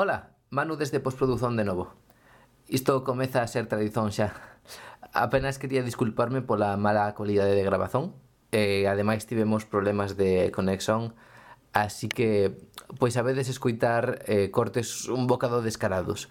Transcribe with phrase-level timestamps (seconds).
[0.00, 1.92] Ola, Manu desde postprodución de novo.
[2.68, 4.30] Isto comeza a ser tradición xa.
[5.10, 8.14] Apenas quería disculparme pola mala calidade de grabazón.
[8.54, 11.18] E, ademais tivemos problemas de conexión,
[11.74, 12.54] así que
[13.02, 16.30] pois sabedes escoitar eh, cortes un bocado descarados.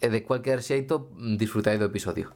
[0.00, 2.32] E de cualquier xeito, disfrutai do episodio.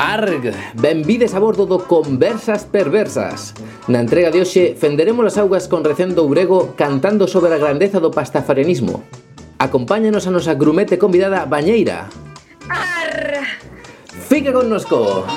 [0.00, 3.52] Arg, benvides a bordo do Conversas Perversas
[3.84, 8.08] Na entrega de hoxe fenderemos as augas con recendo ourego cantando sobre a grandeza do
[8.08, 9.04] pastafarianismo
[9.60, 12.08] Acompáñanos a nosa grumete convidada Bañeira
[12.72, 13.44] Arr!
[14.24, 15.28] Fica connosco!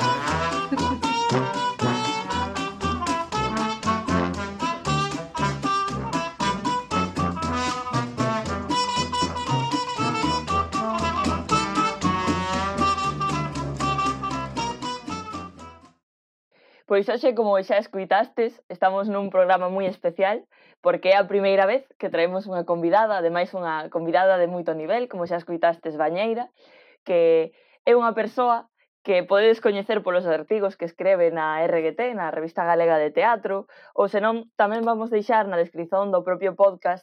[16.94, 20.46] Pois hoxe, como xa escuitastes, estamos nun programa moi especial,
[20.78, 25.10] porque é a primeira vez que traemos unha convidada, ademais unha convidada de moito nivel,
[25.10, 26.54] como xa escuitastes, Bañeira,
[27.02, 27.50] que
[27.82, 28.70] é unha persoa
[29.02, 33.66] que podedes coñecer polos artigos que escreve na RGT, na Revista Galega de Teatro,
[33.98, 37.02] ou senón tamén vamos deixar na descripción do propio podcast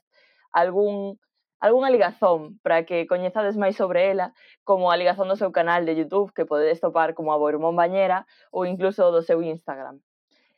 [0.56, 1.20] algún
[1.62, 4.34] algunha ligazón para que coñezades máis sobre ela,
[4.66, 8.26] como a ligazón do seu canal de YouTube que podedes topar como a Boirmón Bañera
[8.50, 10.02] ou incluso do seu Instagram.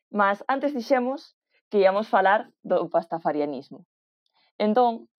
[0.10, 1.36] Mas antes dixemos
[1.70, 3.84] que íamos falar do pastafarianismo.
[4.58, 5.12] Entón,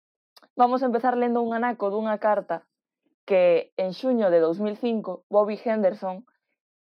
[0.57, 2.65] vamos a empezar lendo un anaco dunha carta
[3.29, 6.25] que en xuño de 2005 Bobby Henderson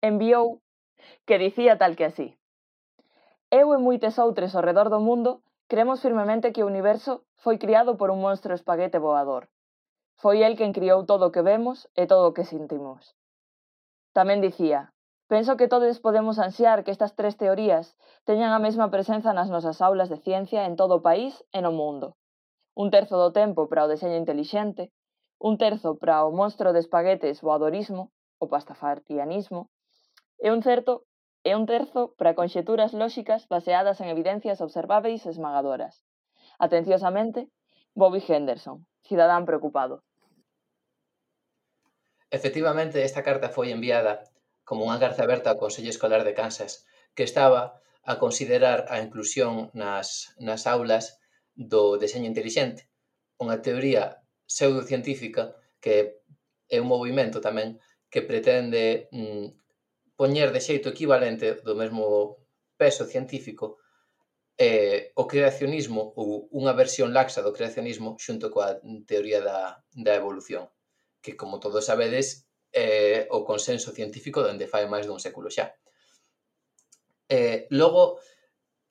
[0.01, 0.65] enviou
[1.29, 2.27] que dicía tal que así.
[3.53, 7.11] Eu e moites outres ao redor do mundo Cremos firmemente que o universo
[7.43, 9.43] foi criado por un monstro espaguete voador.
[10.17, 13.13] Foi el quen criou todo o que vemos e todo o que sentimos.
[14.17, 14.89] Tamén dicía,
[15.29, 17.93] penso que todos podemos ansiar que estas tres teorías
[18.25, 21.69] teñan a mesma presenza nas nosas aulas de ciencia en todo o país e no
[21.69, 22.17] mundo.
[22.73, 24.89] Un terzo do tempo para o deseño intelixente,
[25.37, 28.09] un terzo para o monstro de espaguetes voadorismo,
[28.41, 29.69] o pastafarianismo,
[30.41, 31.05] e un certo
[31.49, 36.05] e un terzo para conxeturas lóxicas baseadas en evidencias observáveis esmagadoras.
[36.61, 37.49] Atenciosamente,
[37.97, 40.05] Bobby Henderson, cidadán preocupado.
[42.29, 44.29] Efectivamente, esta carta foi enviada
[44.61, 46.85] como unha carta aberta ao Consello Escolar de Kansas,
[47.17, 51.17] que estaba a considerar a inclusión nas, nas aulas
[51.57, 52.85] do deseño inteligente,
[53.41, 56.21] unha teoría pseudocientífica que
[56.69, 57.81] é un movimento tamén
[58.13, 59.49] que pretende mm,
[60.19, 62.03] poñer de xeito equivalente do mesmo
[62.75, 63.79] peso científico
[64.59, 70.67] eh, o creacionismo ou unha versión laxa do creacionismo xunto coa teoría da, da evolución
[71.23, 72.43] que como todos sabedes
[72.75, 75.71] é eh, o consenso científico dende fai máis dun século xa.
[77.31, 78.19] Eh, logo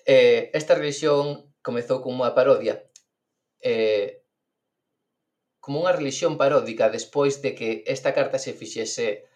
[0.09, 2.89] eh, esta religión comezou como unha parodia
[3.61, 4.25] eh,
[5.61, 9.29] como unha religión paródica despois de que esta carta se fixese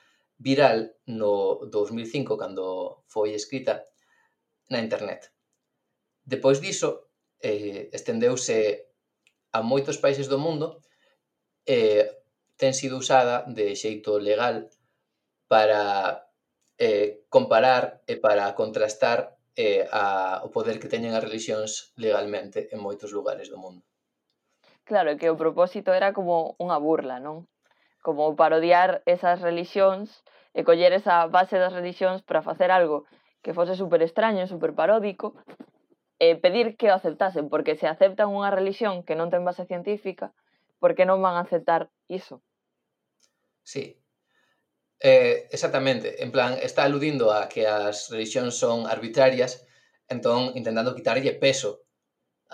[0.43, 2.67] viral no 2005 cando
[3.07, 3.87] foi escrita
[4.71, 5.31] na internet.
[6.25, 8.91] Depois diso, eh, estendeuse
[9.53, 10.83] a moitos países do mundo
[11.67, 12.05] e eh,
[12.59, 14.71] ten sido usada de xeito legal
[15.47, 16.27] para
[16.79, 22.79] eh, comparar e para contrastar eh, a, o poder que teñen as religións legalmente en
[22.83, 23.83] moitos lugares do mundo.
[24.83, 27.47] Claro, que o propósito era como unha burla, non?
[28.03, 33.09] como parodiar esas religións e coller esa base das religións para facer algo
[33.41, 35.35] que fose super extraño, super paródico,
[36.23, 40.31] e pedir que o aceptasen, porque se aceptan unha religión que non ten base científica,
[40.79, 42.39] por que non van a aceptar iso?
[43.67, 43.99] Sí,
[45.03, 46.23] eh, exactamente.
[46.23, 49.67] En plan, está aludindo a que as religións son arbitrarias,
[50.07, 51.83] entón intentando quitarlle peso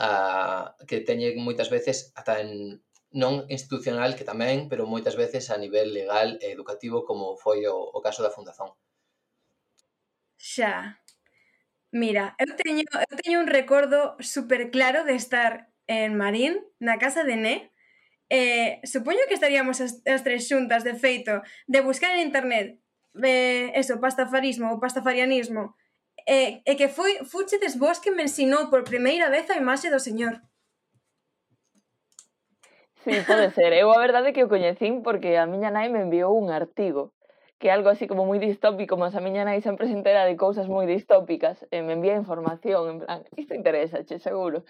[0.00, 2.80] a, que teñen moitas veces ata en
[3.12, 7.76] non institucional que tamén, pero moitas veces a nivel legal e educativo como foi o,
[7.76, 8.72] o caso da Fundación.
[10.36, 11.00] Xa.
[11.90, 17.24] Mira, eu teño, eu teño un recordo super claro de estar en Marín, na casa
[17.24, 17.72] de Né,
[18.28, 22.76] eh, supoño que estaríamos as, as tres xuntas, de feito, de buscar en internet
[23.24, 25.74] eh, eso, pastafarismo ou pastafarianismo,
[26.26, 29.88] e eh, eh, que foi Fuchedes vos que me ensinou por primeira vez a imaxe
[29.88, 30.44] do señor.
[33.08, 33.72] Sí, pode ser.
[33.72, 37.16] Eu a verdade que o coñecín porque a miña nai me enviou un artigo
[37.58, 40.36] que é algo así como moi distópico, mas a miña nai sempre se entera de
[40.36, 44.68] cousas moi distópicas e me envía información, en plan, isto interesa, che, seguro.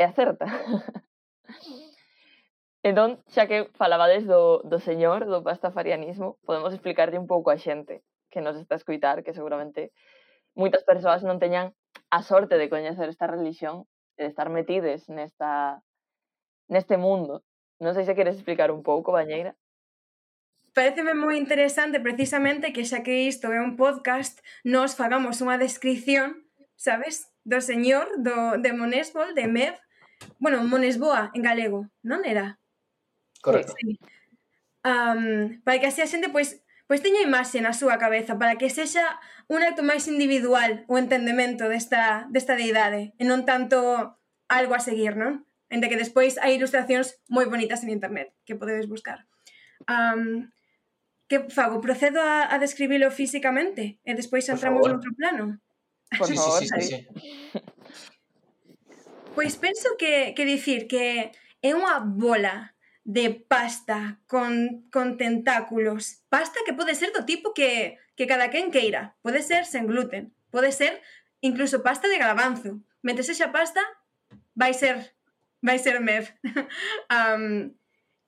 [0.00, 0.48] E acerta.
[2.88, 8.00] entón, xa que falabades do, do señor, do pastafarianismo, podemos explicarlle un pouco a xente
[8.32, 9.92] que nos está a escuitar, que seguramente
[10.56, 11.76] moitas persoas non teñan
[12.08, 13.84] a sorte de coñecer esta religión,
[14.16, 15.84] de estar metides nesta
[16.64, 17.44] neste mundo
[17.82, 19.54] Non sei se queres explicar un pouco, Bañeira.
[20.74, 26.42] Pareceme moi interesante precisamente que xa que isto é un podcast, nos fagamos unha descripción,
[26.74, 29.78] sabes, do señor do, de Monesbol, de Mev,
[30.42, 32.58] bueno, Monesboa en galego, non era?
[33.38, 33.78] Correcto.
[33.78, 34.00] Sí.
[34.84, 38.68] Um, para que así a xente pois pois teña imaxe na súa cabeza para que
[38.68, 39.16] sexa
[39.48, 43.78] un acto máis individual o entendemento desta, desta deidade e non tanto
[44.52, 45.48] algo a seguir, non?
[45.70, 49.26] Ente que despois hai ilustracións moi bonitas en internet que podedes buscar.
[49.88, 50.50] Um,
[51.28, 51.80] que fago?
[51.80, 55.58] Procedo a, a describilo físicamente e despois entramos noutro plano.
[56.14, 57.60] Por sí, favor, sí, sí, sí, sí.
[59.34, 66.22] Pois penso que, que dicir que é unha bola de pasta con, con tentáculos.
[66.30, 69.16] Pasta que pode ser do tipo que, que cada quen queira.
[69.24, 71.02] Pode ser sen gluten, pode ser
[71.40, 72.78] incluso pasta de garbanzo.
[73.02, 73.82] Mentre sexa pasta,
[74.54, 75.13] vai ser
[75.64, 76.28] vai ser Mev.
[77.08, 77.72] um,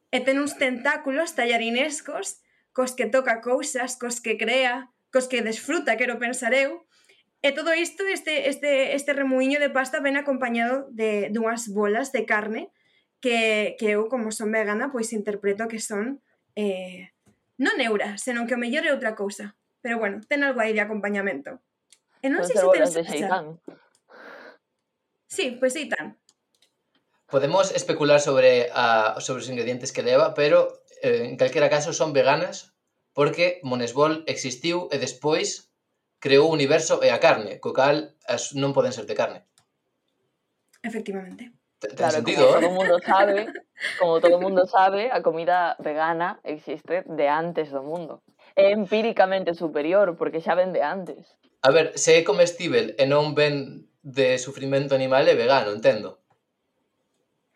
[0.09, 2.41] e ten uns tentáculos tallarinescos
[2.73, 6.89] cos que toca cousas, cos que crea, cos que desfruta, quero pensar eu,
[7.47, 12.27] E todo isto, este, este, este remuiño de pasta ven acompañado de dunhas bolas de
[12.27, 12.73] carne
[13.23, 16.25] que, que eu, como son vegana, pois interpreto que son
[16.59, 17.15] eh,
[17.61, 19.55] non neura, senón que o mellor é outra cousa.
[19.79, 21.63] Pero bueno, ten algo aí de acompañamento.
[22.19, 23.55] E non sei se ten salsa.
[25.31, 26.19] Sí, pois seitan.
[27.27, 32.13] Podemos especular sobre, a, sobre os ingredientes que leva, pero eh, en calquera caso son
[32.13, 32.73] veganas
[33.13, 35.73] porque Monesbol existiu e despois
[36.23, 39.41] creou o universo e a carne, co cal as non poden ser de carne.
[40.87, 41.51] Efectivamente.
[41.81, 42.61] Ten claro, sentido, como ¿eh?
[42.61, 43.37] todo mundo sabe,
[44.01, 48.25] como todo mundo sabe, a comida vegana existe de antes do mundo.
[48.57, 51.37] É empíricamente superior porque xa ven de antes.
[51.61, 56.25] A ver, se é comestível e non ven de sufrimento animal é vegano, entendo.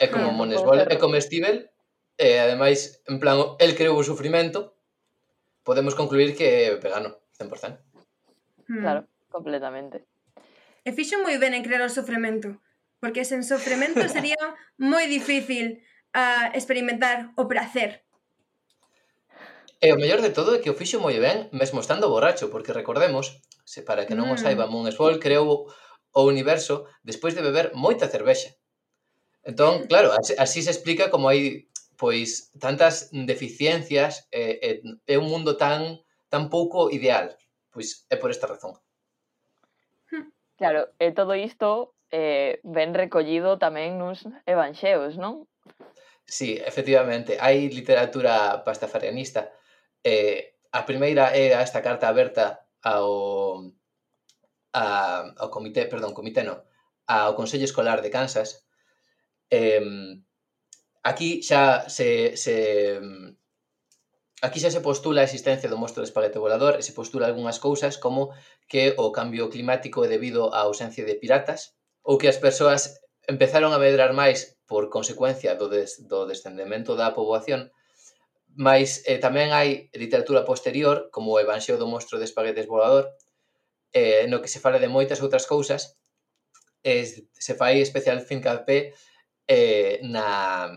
[0.00, 1.68] É como Monesbol é comestível
[2.16, 4.72] e ademais, en plan, el creou o sufrimento,
[5.60, 7.76] podemos concluir que é vegano, 100%.
[8.68, 8.80] Hmm.
[8.80, 10.08] Claro, completamente.
[10.84, 12.60] E fixo moi ben en crear o sofrimento,
[12.96, 14.40] porque sen sofrimento sería
[14.80, 15.84] moi difícil
[16.16, 18.04] uh, experimentar o placer.
[19.80, 22.76] E o mellor de todo é que o fixo moi ben, mesmo estando borracho, porque
[22.76, 24.32] recordemos, se para que non mm.
[24.32, 24.44] o hmm.
[24.44, 24.88] saiba, Moon
[25.20, 25.72] creou
[26.12, 28.59] o universo despois de beber moita cervexa.
[29.42, 34.68] Entón, claro, así, así se explica como hai pois tantas deficiencias e, e,
[35.04, 36.00] é un mundo tan
[36.32, 37.36] tan pouco ideal.
[37.68, 38.80] Pois é por esta razón.
[40.08, 40.32] Hmm.
[40.56, 45.46] Claro, e todo isto eh, ben recollido tamén nos evanxeos, non?
[46.24, 47.36] Sí, efectivamente.
[47.40, 49.50] Hai literatura pastafarianista.
[50.04, 53.66] Eh, a primeira é esta carta aberta ao,
[54.72, 54.84] a,
[55.36, 56.62] ao comité, perdón, comité no,
[57.06, 58.69] ao Consello Escolar de Kansas,
[59.50, 59.82] Eh,
[61.02, 63.00] aquí xa se, se
[64.42, 67.60] aquí xa se postula a existencia do monstro de espaguete volador e se postula algunhas
[67.60, 68.32] cousas como
[68.70, 73.72] que o cambio climático é debido á ausencia de piratas ou que as persoas empezaron
[73.72, 77.72] a medrar máis por consecuencia do, des, do descendemento da poboación
[78.56, 83.12] mas eh, tamén hai literatura posterior como o Evanxeo do monstro de espaguetes volador
[83.92, 86.00] eh, no que se fala de moitas outras cousas
[86.82, 88.96] eh, se fai especial fincapé
[89.50, 90.70] eh, na,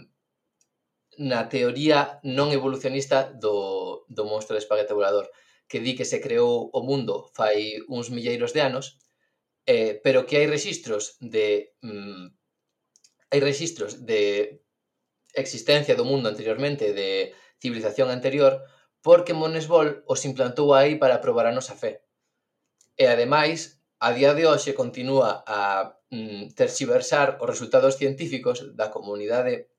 [1.21, 5.29] na teoría non evolucionista do, do monstro de espaguete volador,
[5.69, 8.97] que di que se creou o mundo fai uns milleiros de anos,
[9.69, 12.33] eh, pero que hai registros de mm,
[13.29, 14.21] hai registros de
[15.37, 18.65] existencia do mundo anteriormente, de civilización anterior,
[19.05, 22.01] porque Monesbol os implantou aí para probar a nosa fe.
[22.97, 29.71] E ademais, a día de hoxe continúa a mm, terxiversar os resultados científicos da comunidade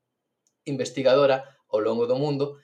[0.64, 2.56] investigadora ao longo do mundo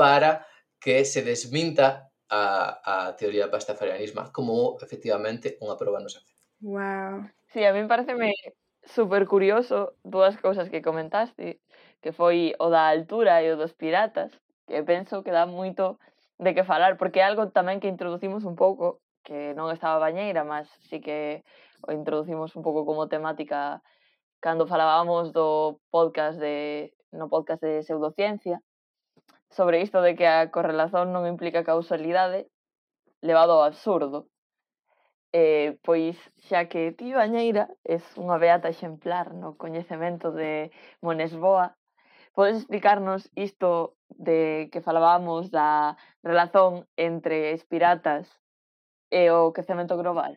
[0.00, 0.48] para
[0.80, 2.42] que se desminta a,
[2.80, 6.32] a teoría pastafarianismo como efectivamente unha prova nos hace.
[6.64, 7.28] Wow.
[7.52, 8.32] Sí, a mí pareceme
[8.80, 11.60] super curioso dúas cousas que comentaste,
[12.00, 14.32] que foi o da altura e o dos piratas,
[14.64, 16.00] que penso que dá moito
[16.40, 20.44] de que falar, porque é algo tamén que introducimos un pouco que non estaba bañeira,
[20.44, 21.42] mas sí que
[21.82, 23.82] o introducimos un pouco como temática
[24.44, 28.60] cando falábamos do podcast de no podcast de pseudociencia
[29.50, 32.50] sobre isto de que a correlación non implica causalidade
[33.24, 34.28] levado ao absurdo.
[35.32, 36.14] Eh, pois
[36.46, 40.70] xa que ti Bañeira es unha beata exemplar no coñecemento de
[41.02, 41.74] Monesboa,
[42.36, 48.30] podes explicarnos isto de que falábamos da relación entre espiratas
[49.14, 50.34] e o quecemento global.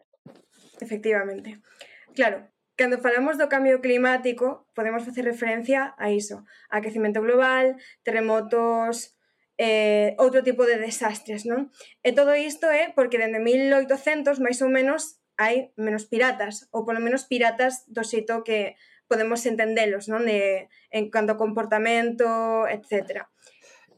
[0.77, 1.57] Efectivamente.
[2.13, 2.45] Claro,
[2.77, 7.73] cando falamos do cambio climático, podemos facer referencia a iso, a quecemento global,
[8.05, 9.17] terremotos,
[9.57, 11.73] eh, outro tipo de desastres, non?
[12.05, 17.01] E todo isto é porque dende 1800, máis ou menos, hai menos piratas, ou polo
[17.01, 18.77] menos piratas do xeito que
[19.09, 20.21] podemos entendelos, non?
[20.29, 23.25] De, en canto comportamento, etc.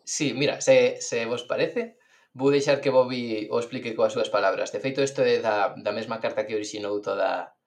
[0.07, 1.98] Sí, mira, se, se vos parece,
[2.33, 4.69] Vou deixar que Bobby o explique coas súas palabras.
[4.71, 7.57] De feito, isto é da, da mesma carta que orixinou toda,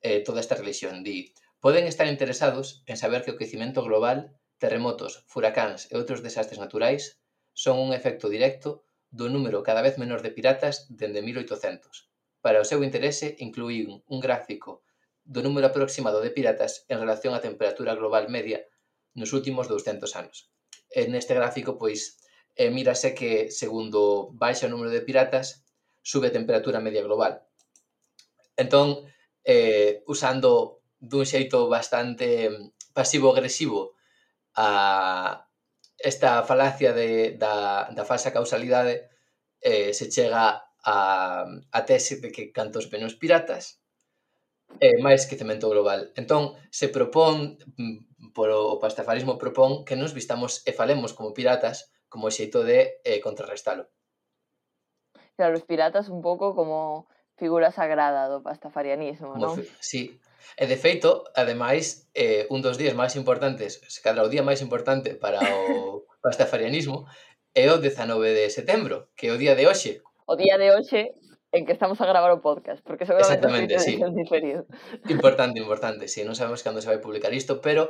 [0.00, 1.04] eh, toda esta religión.
[1.04, 6.58] Di, poden estar interesados en saber que o crecimento global, terremotos, furacáns e outros desastres
[6.58, 7.20] naturais
[7.52, 8.82] son un efecto directo
[9.12, 12.08] do número cada vez menor de piratas dende 1800.
[12.40, 14.82] Para o seu interese, incluí un gráfico
[15.22, 18.64] do número aproximado de piratas en relación á temperatura global media
[19.12, 20.50] nos últimos 200 anos.
[20.90, 22.18] En neste gráfico, pois,
[22.56, 25.64] Eh, e mírase que, segundo baixa o número de piratas,
[26.02, 27.46] sube a temperatura media global.
[28.56, 29.08] Entón,
[29.44, 33.96] eh, usando dun xeito bastante mm, pasivo-agresivo
[34.54, 35.48] a
[35.98, 39.08] esta falacia de, da, da falsa causalidade,
[39.62, 40.96] eh, se chega a,
[41.70, 43.80] a tese de que cantos menos piratas,
[44.80, 46.12] eh, máis quecemento global.
[46.18, 52.28] Entón, se propón, mm, polo pastafarismo propón, que nos vistamos e falemos como piratas, como
[52.28, 53.88] xeito de eh, contrarrestalo.
[55.32, 57.08] Claro, os piratas un pouco como
[57.40, 59.56] figura sagrada do pastafarianismo, non?
[59.80, 60.20] Sí.
[60.60, 64.60] E de feito, ademais, eh, un dos días máis importantes, se cadra o día máis
[64.60, 67.08] importante para o pastafarianismo,
[67.56, 70.04] é o 19 de setembro, que é o día de hoxe.
[70.28, 71.16] O día de hoxe
[71.52, 73.96] en que estamos a gravar o podcast, porque seguramente Exactamente, sí.
[74.12, 74.68] diferido.
[75.08, 77.88] Importante, importante, sí, non sabemos cando se vai publicar isto, pero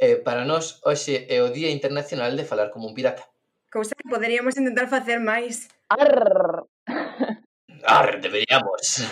[0.00, 3.28] eh, para nós hoxe é o Día Internacional de Falar como un Pirata.
[3.70, 5.68] Cousa que poderíamos intentar facer máis.
[5.92, 6.64] Arr!
[7.84, 9.04] Ar, deberíamos.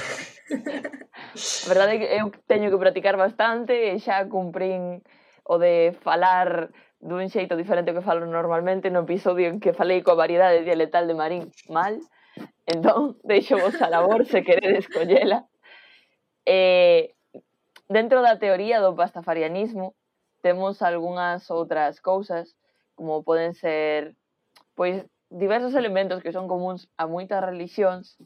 [1.36, 5.04] A verdade é que eu teño que practicar bastante e xa cumprín
[5.44, 10.00] o de falar dun xeito diferente ao que falo normalmente no episodio en que falei
[10.00, 12.00] coa variedade dialectal de Marín mal.
[12.64, 15.44] Entón, deixo vos a labor se queredes collela.
[16.48, 17.12] E,
[17.92, 19.92] dentro da teoría do pastafarianismo,
[20.40, 22.56] temos algunhas outras cousas,
[22.96, 24.16] como poden ser
[24.76, 28.20] pois diversos elementos que son comuns a moitas religións,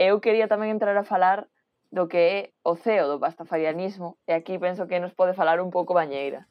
[0.00, 1.46] eu quería tamén entrar a falar
[1.92, 5.70] do que é o ceo do pastafarianismo, e aquí penso que nos pode falar un
[5.70, 6.48] pouco Bañeira.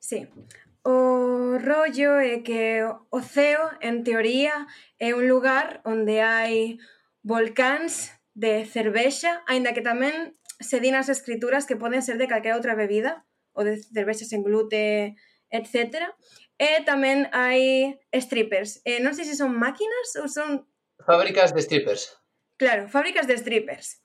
[0.00, 0.28] Sí,
[0.84, 4.66] o rollo é que o ceo, en teoría,
[4.98, 6.78] é un lugar onde hai
[7.22, 12.56] volcáns de cervexa, aínda que tamén se din as escrituras que poden ser de calquera
[12.56, 15.16] outra bebida, ou de cervexa sen glute,
[15.52, 16.10] etc.
[16.56, 18.80] E tamén hai strippers.
[18.88, 20.64] Eh, non sei se son máquinas ou son...
[21.04, 22.16] Fábricas de strippers.
[22.56, 24.00] Claro, fábricas de strippers.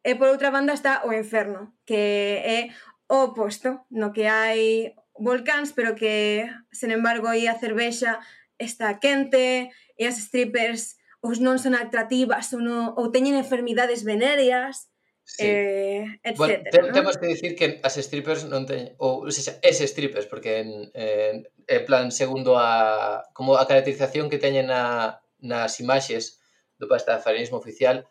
[0.00, 2.60] E por outra banda está o Inferno, que é
[3.04, 8.16] o oposto, no que hai volcáns, pero que, sen embargo, aí a cervexa
[8.56, 9.68] está quente,
[10.00, 14.88] e as strippers os non son atractivas ou, non, ou teñen enfermidades venéreas,
[15.30, 15.46] Sí.
[15.46, 16.92] Eh, etcétera, bueno, te, ¿no?
[16.92, 20.90] Temos que dicir que as strippers non teñen, ou ou seja, es strippers, porque en,
[20.90, 26.42] en, en plan, segundo a como a caracterización que teñen na, nas imaxes
[26.82, 28.10] do pastafarianismo oficial,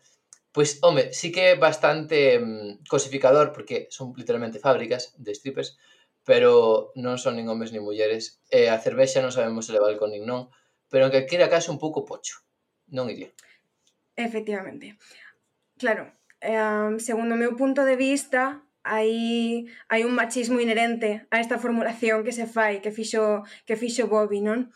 [0.55, 5.75] pois, home, sí que é bastante mm, cosificador, porque son literalmente fábricas de strippers,
[6.23, 8.39] pero non son nin homes nin mulleres.
[8.47, 10.47] E a cervexa non sabemos se levar con nin non,
[10.87, 12.47] pero en calquera caso un pouco pocho.
[12.95, 13.35] Non iría.
[14.15, 14.95] Efectivamente.
[15.75, 21.59] Claro, eh, segundo o meu punto de vista, hai, hai un machismo inherente a esta
[21.59, 24.71] formulación que se fai, que fixo, que fixo Bobby, non?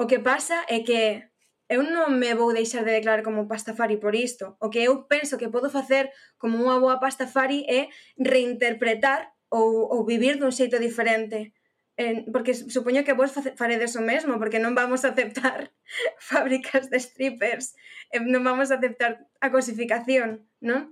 [0.00, 1.28] O que pasa é que
[1.70, 4.58] eu non me vou deixar de declarar como pastafari por isto.
[4.58, 7.86] O que eu penso que podo facer como unha boa pastafari é
[8.18, 11.54] reinterpretar ou, ou vivir dun xeito diferente.
[12.00, 15.70] Eh, porque supoño que vos faredes o mesmo, porque non vamos a aceptar
[16.18, 17.78] fábricas de strippers,
[18.10, 20.90] eh, non vamos a aceptar a cosificación, non?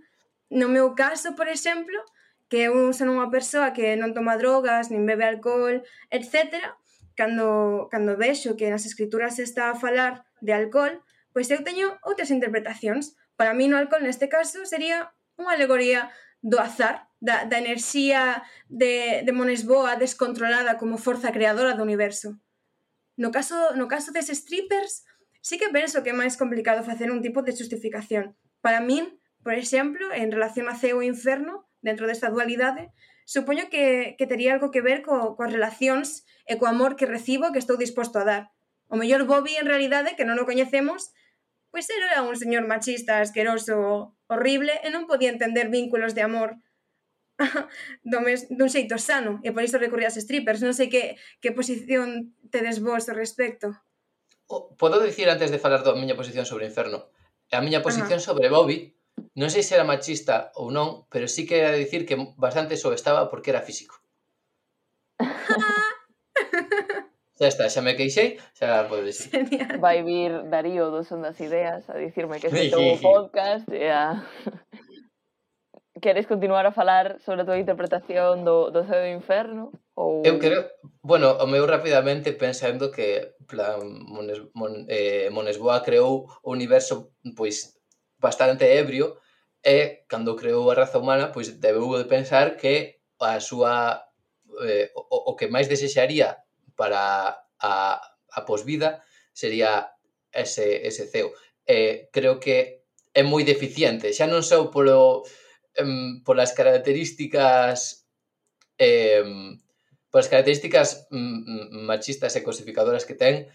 [0.50, 1.96] no meu caso, por exemplo,
[2.48, 6.56] que eu son unha persoa que non toma drogas, nin bebe alcohol, etc.,
[7.12, 11.98] cando, cando vexo que nas escrituras se está a falar de alcohol, pois eu teño
[12.06, 13.18] outras interpretacións.
[13.36, 16.08] Para mí no alcohol neste caso sería unha alegoría
[16.40, 22.38] do azar, da, da enerxía de, de Monesboa descontrolada como forza creadora do universo.
[23.18, 25.02] No caso, no caso des strippers,
[25.42, 28.38] sí que penso que é máis complicado facer un tipo de justificación.
[28.62, 32.90] Para min, Por exemplo, en relación a Ceo e Inferno, dentro desta dualidade,
[33.24, 37.52] supoño que, que tería algo que ver co, coas relacións e co amor que recibo
[37.52, 38.42] que estou disposto a dar.
[38.88, 41.12] O mellor Bobby, en realidade, que non o coñecemos,
[41.70, 46.58] pois era un señor machista, asqueroso, horrible, e non podía entender vínculos de amor
[48.02, 50.64] do mes, dun xeito sano, e por iso recorría as strippers.
[50.64, 53.76] Non sei que, que posición tedes vos ao respecto.
[54.48, 57.12] Podo dicir antes de falar da miña posición sobre o inferno.
[57.52, 58.28] A miña posición Ajá.
[58.32, 58.97] sobre Bobby
[59.38, 62.90] Non sei se era machista ou non, pero sí que era dicir que bastante so
[62.90, 64.02] estaba porque era físico.
[67.38, 69.78] Xa está, xa me queixei, xa podes dicir.
[69.78, 74.26] Vai vir Darío do Son das Ideas a dicirme que se o podcast e a...
[76.02, 79.70] Queres continuar a falar sobre a tua interpretación do, do Ceo do Inferno?
[79.94, 80.26] Ou...
[80.26, 80.66] Eu creo,
[80.98, 87.78] bueno, o meu rapidamente pensando que plan, Mones, Mon, eh, Monesboa creou o universo pois
[88.18, 89.14] bastante ebrio
[89.62, 94.06] e cando creou a raza humana pois debeu de pensar que a súa
[94.64, 96.42] eh, o, o que máis desexaría
[96.78, 98.00] para a,
[98.30, 99.94] a posvida sería
[100.32, 101.34] ese, ese ceo.
[101.66, 105.26] Eh, creo que é moi deficiente, xa non só polo,
[105.74, 108.06] em, polas características
[108.78, 109.26] eh,
[110.10, 113.50] polas características mm, mm, mm, machistas e cosificadoras que ten,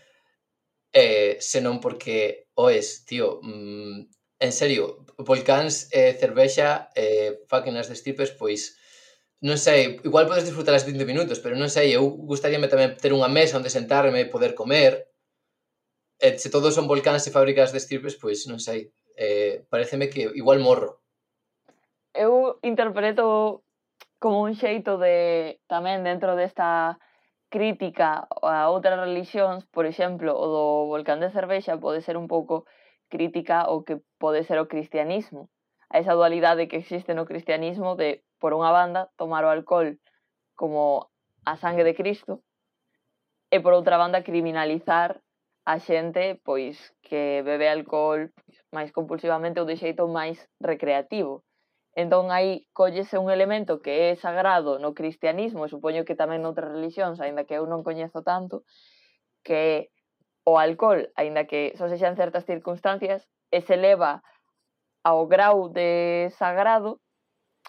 [0.94, 8.32] eh, senón porque, oes, tío, mm, en serio, volcáns, eh, cervexa, eh, fáquinas de stripes,
[8.32, 8.78] pois
[9.44, 13.12] non sei, igual podes disfrutar as 20 minutos, pero non sei, eu gustaríame tamén ter
[13.12, 15.12] unha mesa onde sentarme e poder comer.
[16.16, 20.32] E se todos son volcáns e fábricas de estirpes, pois non sei, eh, pareceme que
[20.40, 21.04] igual morro.
[22.16, 23.68] Eu interpreto
[24.24, 26.96] como un xeito de tamén dentro desta
[27.52, 32.64] crítica a outras religións, por exemplo, o do volcán de Cervexa pode ser un pouco
[33.14, 35.54] crítica ao que pode ser o cristianismo,
[35.94, 39.94] a esa dualidade que existe no cristianismo de, por unha banda, tomar o alcohol
[40.58, 41.14] como
[41.46, 42.42] a sangue de Cristo
[43.54, 45.22] e, por outra banda, criminalizar
[45.64, 48.34] a xente pois que bebe alcohol
[48.76, 51.46] máis compulsivamente ou de xeito máis recreativo.
[51.94, 57.22] Entón aí collese un elemento que é sagrado no cristianismo, supoño que tamén noutras religións,
[57.22, 58.66] aínda que eu non coñezo tanto,
[59.46, 59.78] que é
[60.44, 64.24] o alcohol, aínda que só sexan certas circunstancias, e se leva
[65.04, 67.00] ao grau de sagrado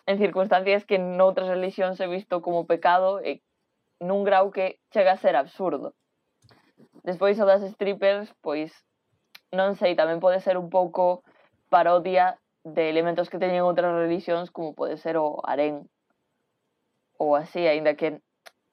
[0.06, 3.42] en circunstancias que noutras religións se visto como pecado e
[4.00, 5.94] nun grau que chega a ser absurdo.
[7.04, 8.72] Despois o das strippers, pois
[9.52, 11.22] non sei, tamén pode ser un pouco
[11.68, 15.84] parodia de elementos que teñen outras religións como pode ser o harén
[17.20, 18.23] ou así, aínda que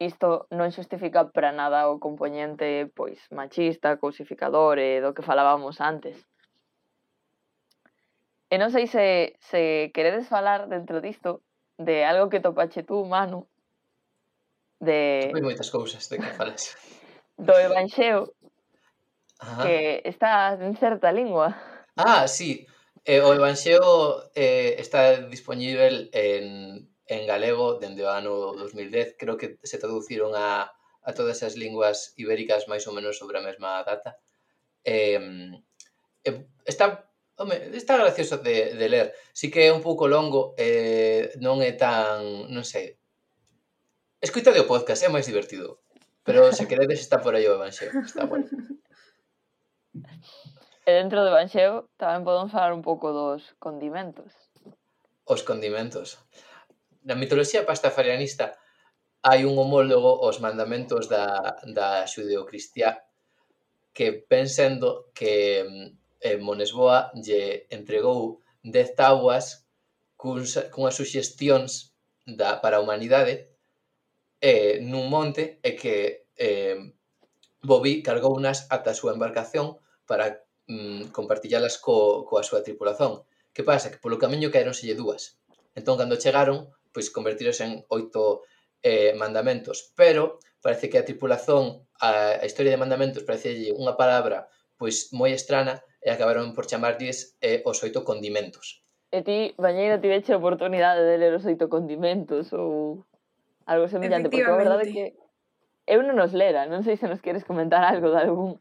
[0.01, 6.17] isto non xustifica para nada o componente pois machista, cousificador e do que falábamos antes.
[8.49, 11.45] E non sei se, se queredes falar dentro disto
[11.77, 13.45] de algo que topache tú, Manu,
[14.81, 15.29] de...
[15.29, 16.73] Hai moitas cousas de que falas.
[17.37, 18.33] do Evanxeo,
[19.39, 19.63] Ajá.
[19.63, 21.55] que está en certa lingua.
[21.95, 22.67] Ah, sí.
[23.05, 29.19] Eh, o Evanxeo eh, está disponible en en galego dende o ano 2010.
[29.19, 30.71] Creo que se traduciron a,
[31.03, 34.15] a todas as linguas ibéricas máis ou menos sobre a mesma data.
[34.87, 35.19] Eh,
[36.23, 39.15] eh, está Home, está gracioso de, de ler.
[39.33, 43.01] Si que é un pouco longo, eh, non é tan, non sei.
[44.21, 45.81] Escoita o podcast, é máis divertido.
[46.21, 48.45] Pero se queredes está por aí o Evanxeo, está bueno.
[50.81, 54.33] E dentro do Evanxeo tamén podemos falar un pouco dos condimentos.
[55.29, 56.17] Os condimentos
[57.07, 58.57] na mitoloxía pastafarianista
[59.21, 63.05] hai un homólogo aos mandamentos da, da xudeocristiá
[63.93, 65.33] que pensando que
[65.65, 65.87] mm,
[66.21, 69.65] eh, Monesboa lle entregou dez tauas
[70.17, 71.93] cuns, cunhas suxestións
[72.25, 73.49] da, para a humanidade
[74.41, 76.77] eh, nun monte e que eh,
[77.61, 79.77] Bobby cargou unas ata a súa embarcación
[80.09, 83.21] para mm, compartillalas co, coa súa tripulación.
[83.53, 83.93] Que pasa?
[83.93, 85.37] Que polo camiño caeronselle dúas.
[85.77, 88.43] Entón, cando chegaron, pois convertirse en oito
[88.83, 94.51] eh, mandamentos, pero parece que a tripulación, a, a historia de mandamentos parece unha palabra
[94.81, 98.81] pois moi estrana e acabaron por chamarlles eh, os oito condimentos.
[99.13, 103.05] E ti, Bañeira, tiveche a oportunidade de ler os oito condimentos ou
[103.69, 105.05] algo semillante, porque a verdade é que
[105.85, 108.57] eu non os lera, non sei se nos queres comentar algo de algún.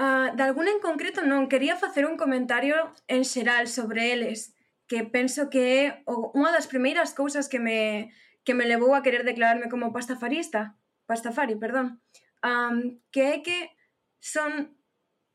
[0.00, 4.56] Uh, de algún en concreto non, quería facer un comentario en xeral sobre eles,
[4.88, 8.10] que penso que é unha das primeiras cousas que me,
[8.42, 10.74] que me levou a querer declararme como pastafarista,
[11.04, 12.00] pastafari, perdón,
[12.40, 13.76] um, que é que
[14.18, 14.74] son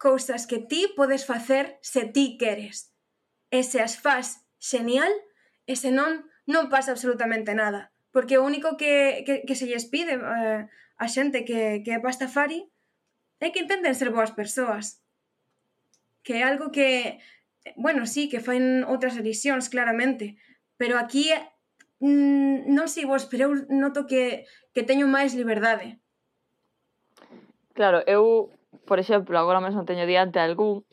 [0.01, 2.91] cousas que ti podes facer se ti queres.
[3.53, 5.13] E se as faz xenial,
[5.69, 7.93] e se non, non pasa absolutamente nada.
[8.09, 10.61] Porque o único que, que, que se lles pide eh,
[10.97, 12.65] a xente que, que é pastafari
[13.39, 14.99] é que intenten ser boas persoas.
[16.25, 17.19] Que é algo que
[17.75, 20.35] bueno, sí, que fan outras religións, claramente,
[20.75, 21.31] pero aquí
[22.03, 24.43] mm, non sei vos, pero eu noto que,
[24.75, 25.99] que teño máis liberdade.
[27.73, 28.53] Claro, eu,
[28.85, 30.85] por exemplo, agora mesmo teño diante algún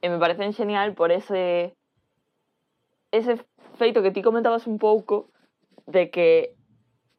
[0.00, 1.74] e me parecen genial por ese
[3.10, 3.40] ese
[3.80, 5.30] feito que ti comentabas un pouco
[5.86, 6.54] de que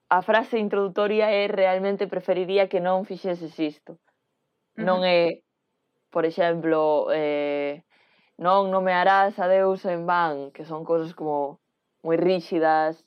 [0.10, 4.00] a frase introdutoria é realmente preferiría que non fixeses isto.
[4.78, 5.44] Non é,
[6.14, 7.84] por exemplo, eh,
[8.38, 11.58] non nomearás a Deus en van, que son cousas como
[12.06, 13.02] moi ríxidas,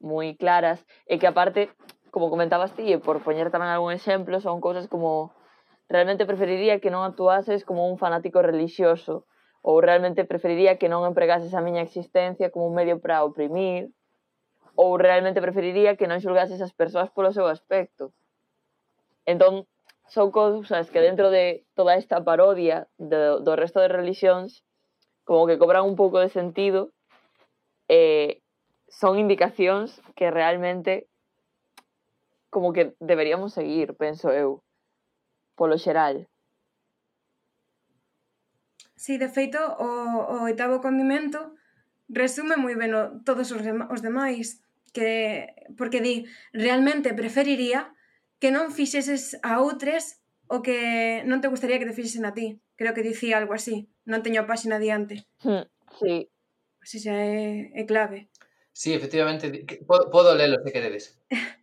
[0.00, 1.68] moi claras, e que aparte,
[2.08, 5.36] como comentabas ti, e por poñer tamén algún exemplo, son cousas como
[5.92, 9.28] realmente preferiría que non actuases como un fanático religioso,
[9.60, 13.92] ou realmente preferiría que non empregases a miña existencia como un medio para oprimir,
[14.80, 18.16] ou realmente preferiría que non xulgases as persoas polo seu aspecto.
[19.28, 19.68] Entón,
[20.08, 24.64] son cousas que dentro de toda esta parodia do, do resto de religións
[25.24, 26.90] como que cobran un pouco de sentido,
[27.88, 28.42] eh,
[28.88, 31.06] son indicacións que realmente
[32.50, 34.62] como que deberíamos seguir, penso eu,
[35.54, 36.26] polo xeral.
[38.98, 39.88] Sí, de feito, o,
[40.34, 41.54] o oitavo condimento
[42.10, 44.60] resume moi ben o, todos os, os demais,
[44.92, 45.46] que,
[45.78, 47.94] porque di, realmente preferiría
[48.42, 50.18] que non fixeses a outres
[50.50, 53.92] o que non te gustaría que te fixesen a ti creo que dicía algo así,
[54.08, 55.28] non teño a páxina diante.
[55.44, 55.68] Hmm,
[56.00, 56.32] sí.
[56.80, 58.32] Así xa é, é clave.
[58.72, 59.52] Sí, efectivamente,
[59.84, 61.20] podo, podo lelo se queredes.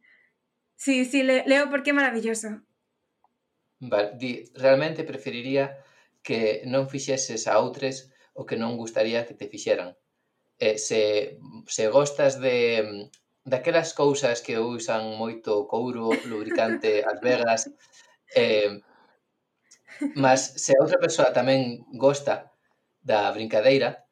[0.77, 2.61] sí, sí, le, leo porque é maravilloso.
[3.81, 5.81] Vale, di, realmente preferiría
[6.21, 9.97] que non fixeses a outres o que non gustaría que te fixeran.
[10.61, 13.09] Eh, se, se gostas de
[13.41, 17.73] daquelas cousas que usan moito couro, lubricante, as vegas,
[18.37, 18.85] eh,
[20.15, 22.53] Mas se a outra persoa tamén gosta
[23.01, 24.05] da brincadeira,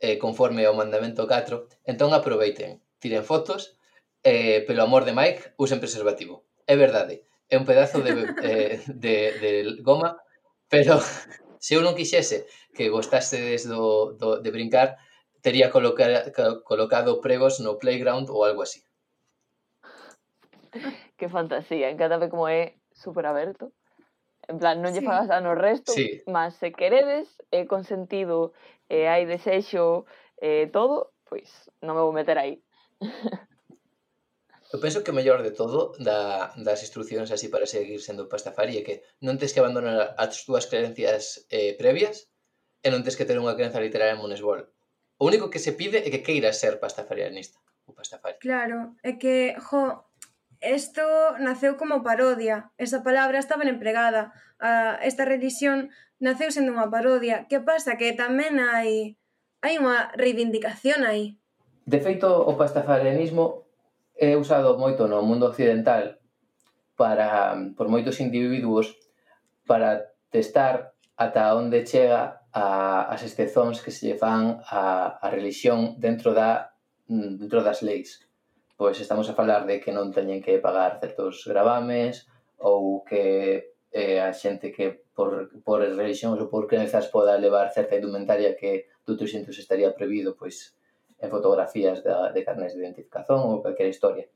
[0.00, 3.78] eh, conforme ao mandamento 4, entón aproveiten, tiren fotos,
[4.22, 6.44] eh, pelo amor de Mike, usen preservativo.
[6.66, 9.50] É verdade, é un pedazo de, eh, de, de
[9.82, 10.18] goma,
[10.68, 11.00] pero
[11.58, 14.98] se eu non quixese que gostastedes do, do, de brincar,
[15.40, 16.32] tería colocar,
[16.66, 18.82] colocado pregos no playground ou algo así.
[21.16, 23.72] Que fantasía, encantame como é super aberto.
[24.48, 25.06] En plan, non lle sí.
[25.06, 26.22] fagas dano resto, sí.
[26.30, 28.54] mas se queredes, eh, é consentido,
[28.86, 30.06] e eh, hai desexo,
[30.38, 31.50] eh, todo, pois
[31.82, 32.62] non me vou meter aí.
[34.72, 38.78] Eu penso que o mellor de todo da, das instruccións así para seguir sendo pastafari
[38.78, 42.26] é que non tens que abandonar as túas creencias eh, previas
[42.82, 44.66] e non tens que ter unha creencia literaria en Monesbol.
[45.18, 48.42] O único que se pide é que queiras ser pastafarianista ou pastafari.
[48.42, 50.05] Claro, é que, jo,
[50.66, 51.02] Isto
[51.38, 52.74] naceu como parodia.
[52.78, 54.34] Esa palabra estaba ben empregada.
[54.58, 57.46] A, esta religión naceu sendo unha parodia.
[57.46, 57.94] Que pasa?
[57.94, 59.14] Que tamén hai
[59.62, 61.38] hai unha reivindicación aí.
[61.86, 63.70] De feito, o pastafarianismo
[64.18, 66.18] é usado moito no mundo occidental
[66.98, 68.96] para por moitos individuos
[69.68, 70.02] para
[70.32, 76.32] testar ata onde chega a, as estezóns que se lle fan a, a religión dentro
[76.32, 76.74] da
[77.06, 78.25] mm, dentro das leis
[78.76, 82.28] pois estamos a falar de que non teñen que pagar certos gravames
[82.60, 87.96] ou que eh, a xente que por, por religións ou por crenzas poda levar certa
[87.96, 90.76] indumentaria que doutros xentos estaría prohibido pois
[91.16, 94.28] en fotografías da, de carnes de identificación ou calquera historia.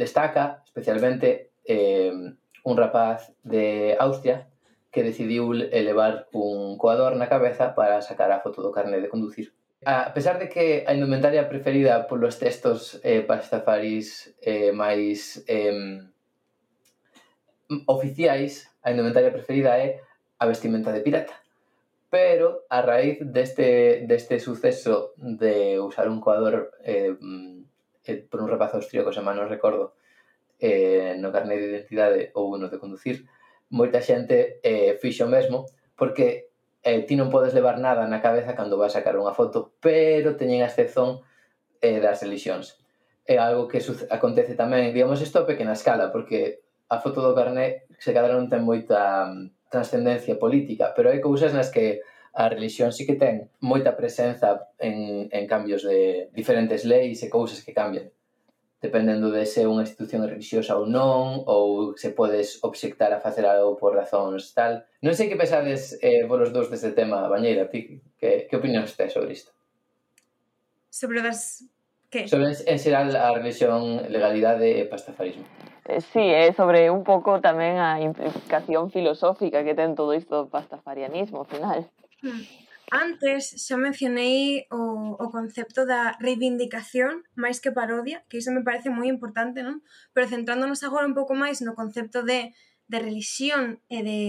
[0.00, 2.16] Destaca especialmente eh,
[2.64, 4.48] un rapaz de Austria
[4.92, 9.52] que decidiu elevar un coador na cabeza para sacar a foto do carnet de conducir.
[9.84, 16.06] A pesar de que a indumentaria preferida polos textos eh, pastafaris eh, máis eh,
[17.90, 19.98] oficiais, a indumentaria preferida é
[20.38, 21.34] a vestimenta de pirata.
[22.14, 27.18] Pero, a raíz deste, deste suceso de usar un coador eh,
[28.30, 29.98] por un rapaz austríaco, xa non recordo,
[30.62, 33.26] eh, no carnet de identidade ou no de conducir,
[33.74, 35.66] moita xente eh, fixo mesmo,
[35.98, 36.51] porque
[36.82, 40.34] eh, ti non podes levar nada na cabeza cando vas a sacar unha foto, pero
[40.34, 41.22] teñen a excepción
[41.78, 42.78] eh, das religións.
[43.22, 43.78] É algo que
[44.10, 48.50] acontece tamén, digamos, isto a pequena escala, porque a foto do carné se cadra non
[48.50, 52.02] ten moita mm, trascendencia política, pero hai cousas nas que
[52.34, 57.62] a religión sí que ten moita presenza en, en cambios de diferentes leis e cousas
[57.62, 58.10] que cambian
[58.82, 63.46] dependendo de se é unha institución religiosa ou non, ou se podes obxectar a facer
[63.46, 64.82] algo por razóns tal.
[64.98, 69.14] Non sei que pensades eh, vos dous deste tema, Bañeira, ti, que, que opinións tes
[69.14, 69.54] sobre isto?
[70.90, 71.62] Sobre das...
[72.10, 72.26] Que?
[72.28, 75.46] Sobre, en xeral, a religión, legalidade e pastafarismo.
[75.86, 80.50] Eh, sí, é sobre un pouco tamén a implicación filosófica que ten todo isto do
[80.50, 81.86] pastafarianismo, ao final.
[82.18, 82.61] Hmm.
[82.92, 88.92] Antes xa mencionei o, o concepto da reivindicación máis que parodia, que iso me parece
[88.92, 89.80] moi importante, non?
[90.12, 92.52] Pero centrándonos agora un pouco máis no concepto de,
[92.92, 94.22] de religión e de,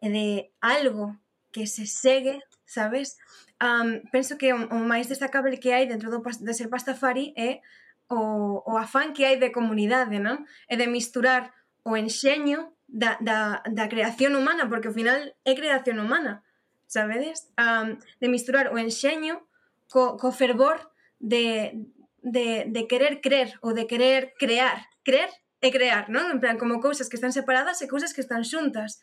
[0.00, 1.20] e de algo
[1.52, 3.20] que se segue, sabes?
[3.60, 7.60] Um, penso que o, o máis destacable que hai dentro do, de ser pastafari é
[8.08, 10.48] o, o afán que hai de comunidade, non?
[10.72, 11.52] E de misturar
[11.84, 16.45] o enxeño da, da, da creación humana, porque ao final é creación humana
[16.86, 17.50] sabedes?
[17.58, 19.42] Um, de misturar o enxeño
[19.90, 21.86] co, co fervor de,
[22.22, 24.86] de, de querer crer ou de querer crear.
[25.04, 25.30] Crer
[25.62, 26.30] e crear, non?
[26.30, 29.00] En plan, como cousas que están separadas e cousas que están xuntas.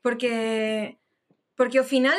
[0.00, 1.00] Porque
[1.58, 2.16] porque ao final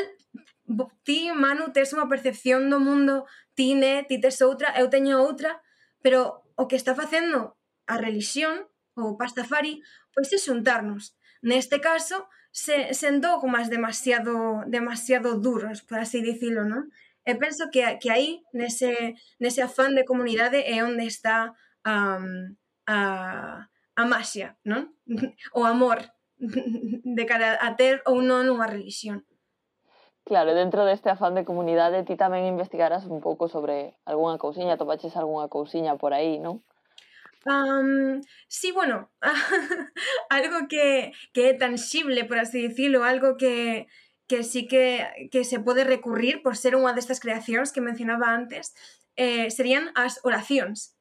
[1.04, 3.26] ti, Manu, tes unha percepción do mundo,
[3.58, 5.58] ti, ne, ti tes outra, eu teño outra,
[6.04, 7.58] pero o que está facendo
[7.90, 9.82] a relixión ou pastafari,
[10.14, 11.18] pois é xuntarnos.
[11.42, 16.90] Neste caso, sen, sen dogmas demasiado, demasiado duros, por así dicilo, non?
[17.26, 21.54] E penso que, que aí, nese, nese afán de comunidade, é onde está
[21.86, 22.56] um,
[22.88, 24.96] a, a maxia, non?
[25.54, 26.00] O amor
[26.40, 29.28] de cara a ter ou non unha religión.
[30.24, 35.18] Claro, dentro deste afán de comunidade ti tamén investigarás un pouco sobre algunha cousiña, topaches
[35.18, 36.62] algunha cousiña por aí, non?
[37.46, 39.12] Um, sí, bueno,
[40.30, 43.88] algo que, que tangible, por así decirlo, algo que,
[44.28, 48.76] que sí que, que se pode recurrir por ser unha destas creacións que mencionaba antes,
[49.16, 50.94] eh, serían as oracións.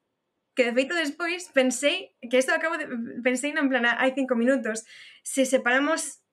[0.55, 2.87] Que de feito despois pensei, que isto acabo de,
[3.21, 4.87] pensei en plan, hai cinco minutos,
[5.21, 6.23] se separamos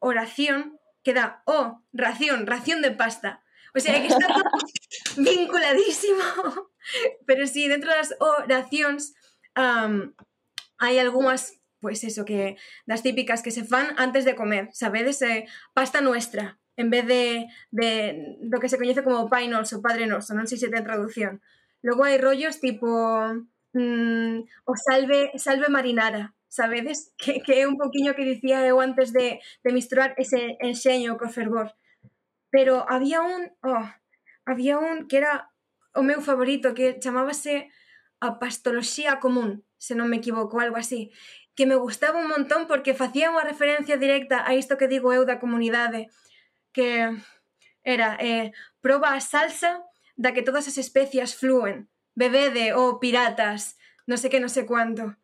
[0.00, 3.44] oración, queda o, oh, ración, ración de pasta.
[3.74, 4.26] O sea, que está
[5.16, 6.24] vinculadísimo.
[7.26, 9.14] Pero sí, dentro das oracións,
[9.56, 10.12] um,
[10.78, 12.56] hai algunhas pois pues eso que
[12.88, 17.46] das típicas que se fan antes de comer, sabedes, eh, pasta nuestra, en vez de,
[17.70, 21.44] de do que se coñece como Pai Noso, Padre Noso, non sei se ten traducción.
[21.84, 22.88] Logo hai rollos tipo
[23.76, 27.12] mm, o salve, salve marinara, sabedes?
[27.20, 31.28] Que, que é un poquinho que dicía eu antes de, de misturar ese enxeño co
[31.28, 31.76] fervor.
[32.48, 33.84] Pero había un, oh,
[34.48, 35.52] había un que era
[35.92, 37.68] o meu favorito que chamábase
[38.24, 41.12] a pastoloxía común, se non me equivoco, algo así,
[41.54, 45.22] que me gustaba un montón porque facía unha referencia directa a isto que digo eu
[45.22, 46.10] da comunidade,
[46.74, 47.14] que
[47.84, 49.84] era eh, proba a salsa
[50.16, 51.86] da que todas as especias flúen,
[52.18, 55.14] bebede ou oh, piratas, non sei que, non sei cuánto.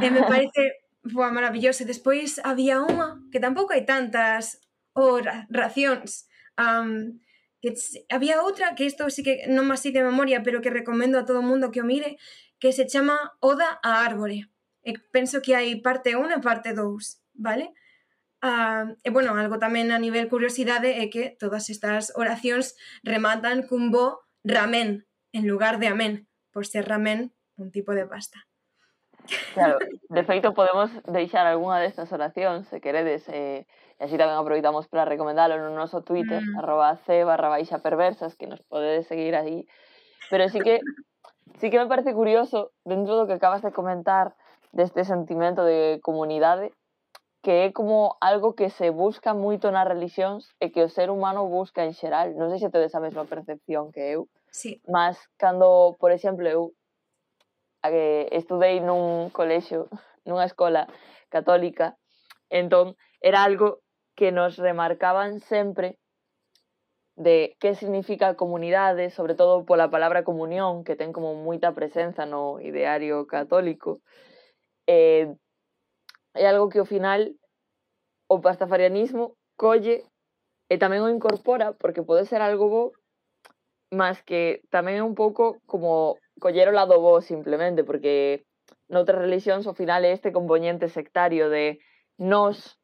[0.00, 1.84] E me parece boa, maravilloso.
[1.84, 4.62] E despois había unha que tampouco hai tantas
[4.96, 6.24] ou oh, racións
[6.56, 7.20] um,
[7.66, 7.74] que
[8.14, 11.42] había outra, que isto sí que non máis de memoria, pero que recomendo a todo
[11.42, 12.14] mundo que o mire,
[12.62, 14.46] que se chama Oda a Árbore.
[14.86, 17.74] E penso que hai parte 1 e parte 2, vale?
[18.38, 23.90] Ah, e bueno, algo tamén a nivel curiosidade é que todas estas oracións rematan cun
[23.90, 28.46] bo ramen en lugar de amén, por ser ramen un tipo de pasta.
[29.54, 33.66] Claro, de feito podemos deixar algunha destas oracións, se queredes, eh,
[33.98, 36.60] e así tamén aproveitamos para recomendalo no noso Twitter, mm.
[36.60, 39.64] arroba c barra baixa perversas, que nos podedes seguir aí.
[40.28, 40.84] Pero sí que
[41.58, 44.36] sí que me parece curioso, dentro do que acabas de comentar,
[44.76, 46.72] deste sentimento de comunidade,
[47.40, 51.48] que é como algo que se busca moito nas religións e que o ser humano
[51.48, 52.36] busca en xeral.
[52.36, 54.82] Non sei se tedes a mesma percepción que eu, sí.
[54.84, 56.75] mas cando, por exemplo, eu
[57.90, 59.88] eh, estudei nun colexio,
[60.24, 60.86] nunha escola
[61.28, 61.98] católica,
[62.50, 63.82] entón era algo
[64.16, 65.98] que nos remarcaban sempre
[67.16, 72.60] de que significa comunidade, sobre todo pola palabra comunión, que ten como moita presenza no
[72.60, 74.04] ideario católico.
[74.86, 75.32] Eh,
[76.36, 77.32] é algo que ao final
[78.28, 80.04] o pastafarianismo colle
[80.68, 82.84] e tamén o incorpora porque pode ser algo bo,
[83.88, 88.46] mas que tamén é un pouco como coller o lado bo simplemente, porque
[88.88, 91.80] noutras religións ao final é este componente sectario de
[92.18, 92.78] nós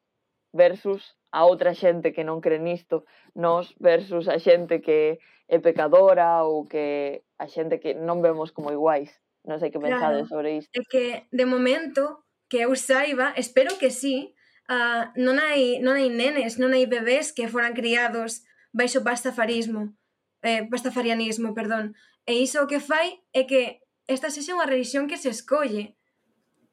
[0.52, 5.16] versus a outra xente que non cre nisto, nós versus a xente que
[5.48, 9.12] é pecadora ou que a xente que non vemos como iguais.
[9.48, 10.70] Non sei que pensades claro, sobre isto.
[10.76, 14.36] É que, de momento, que eu saiba, espero que sí,
[14.68, 19.96] uh, non hai, non hai nenes, non hai bebés que foran criados baixo pastafarismo
[20.42, 21.94] eh, pastafarianismo, perdón.
[22.26, 25.94] E iso o que fai é que esta sexa unha religión que se escolle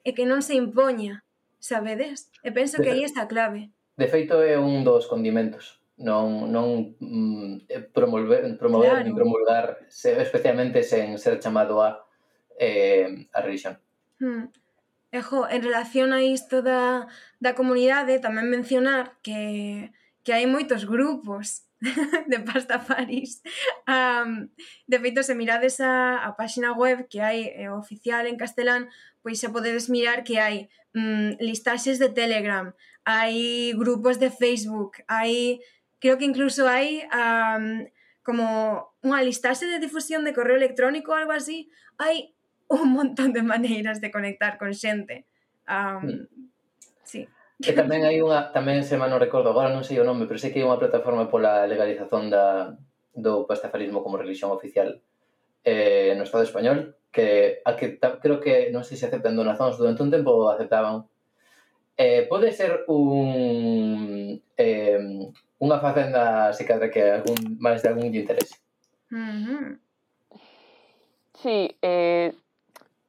[0.03, 1.25] e que non se impoña,
[1.61, 2.33] sabedes?
[2.41, 3.69] E penso que aí está a clave.
[3.97, 9.05] De feito é un dos condimentos non, non mm, eh, promover, promover claro.
[9.05, 12.07] ni promulgar se, especialmente sen ser chamado a
[12.57, 13.79] eh, a religión.
[14.19, 14.47] Hmm.
[15.11, 17.07] Ejo, en relación a isto da,
[17.39, 19.91] da comunidade, tamén mencionar que
[20.29, 21.65] que hai moitos grupos
[22.29, 23.41] de pastafaris.
[23.89, 24.45] Um,
[24.85, 28.93] de feito, se mirades a, a páxina web que hai eh, oficial en castelán,
[29.25, 32.69] pois xa podedes mirar que hai mm, listaxes de Telegram,
[33.09, 35.65] hai grupos de Facebook, hai...
[35.97, 37.89] Creo que incluso hai um,
[38.21, 38.45] como
[39.01, 41.73] unha listaxe de difusión de correo electrónico ou algo así.
[41.97, 42.37] Hai
[42.69, 45.25] un montón de maneiras de conectar con xente.
[45.65, 46.49] Um, sí
[47.59, 50.55] E tamén hai unha, tamén se non recordo, agora non sei o nome, pero sei
[50.55, 52.71] que hai unha plataforma pola legalización da,
[53.11, 55.03] do pastafarismo como religión oficial
[55.67, 59.75] eh, no Estado español, que, a que ta, creo que, non sei se aceptan donacións,
[59.75, 61.03] durante un tempo aceptaban.
[61.99, 65.27] Eh, pode ser un eh,
[65.59, 68.55] unha facenda se cadra que algún máis de algún lle interese.
[69.11, 69.65] Mm -hmm.
[71.43, 72.31] Sí, eh,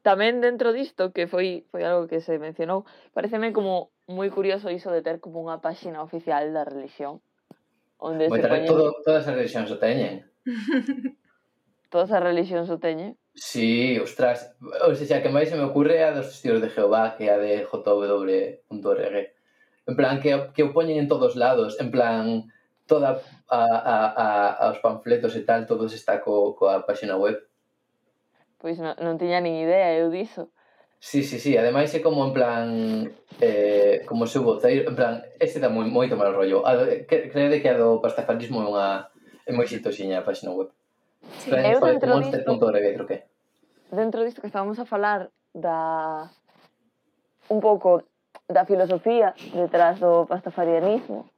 [0.01, 4.91] tamén dentro disto, que foi foi algo que se mencionou, pareceme como moi curioso iso
[4.91, 7.21] de ter como unha páxina oficial da religión.
[8.01, 8.69] Onde Moita, se poñen...
[8.69, 10.25] todo, todas as religións o teñen.
[11.93, 13.21] todas as religións o teñen?
[13.37, 14.57] Sí, ostras.
[14.89, 17.69] O sea, que máis se me ocurre a dos testigos de Jehová que a de
[17.69, 19.17] jw.org.
[19.87, 21.77] En plan, que, que o poñen en todos lados.
[21.77, 22.49] En plan,
[22.89, 24.27] toda a, a, a,
[24.67, 27.50] aos panfletos e tal, todo está co, coa páxina web
[28.61, 30.53] Pois non, non tiña nin idea eu diso.
[31.01, 32.69] Sí, sí, sí, ademais é como en plan
[33.41, 36.61] eh, como se voceiro, en plan, este dá moi, moito mal rollo.
[36.69, 36.77] A
[37.09, 38.89] que, crede que a do pastafarismo é unha
[39.49, 40.69] é moi xitoxiña a página web.
[41.41, 43.19] Sí, plan, eu dentro disto, creo que.
[43.89, 46.29] Dentro disto que estábamos a falar da
[47.49, 48.05] un pouco
[48.45, 51.33] da filosofía detrás do pastafarianismo,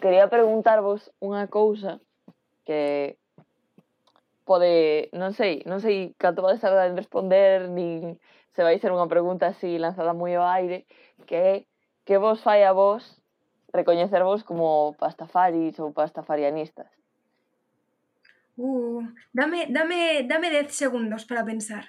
[0.00, 2.00] quería preguntarvos unha cousa
[2.64, 3.20] que
[4.44, 8.18] pode, non sei, non sei canto pode tardar en responder, nin
[8.52, 10.84] se vai ser unha pregunta así lanzada moi ao aire,
[11.24, 11.52] que é
[12.04, 13.22] que vos fai a vos
[13.72, 16.90] recoñecervos como pastafaris ou pastafarianistas?
[18.58, 19.00] Uh,
[19.32, 21.88] dame, dame, dame 10 segundos para pensar.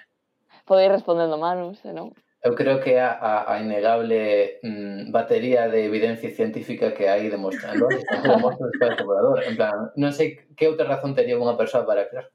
[0.64, 2.16] Podeis respondendo manus, se non?
[2.44, 7.88] Eu creo que a, a, a innegable mm, batería de evidencia científica que hai demostrando,
[8.24, 12.28] demostrando en plan, non sei que outra razón tería unha persoa para creer.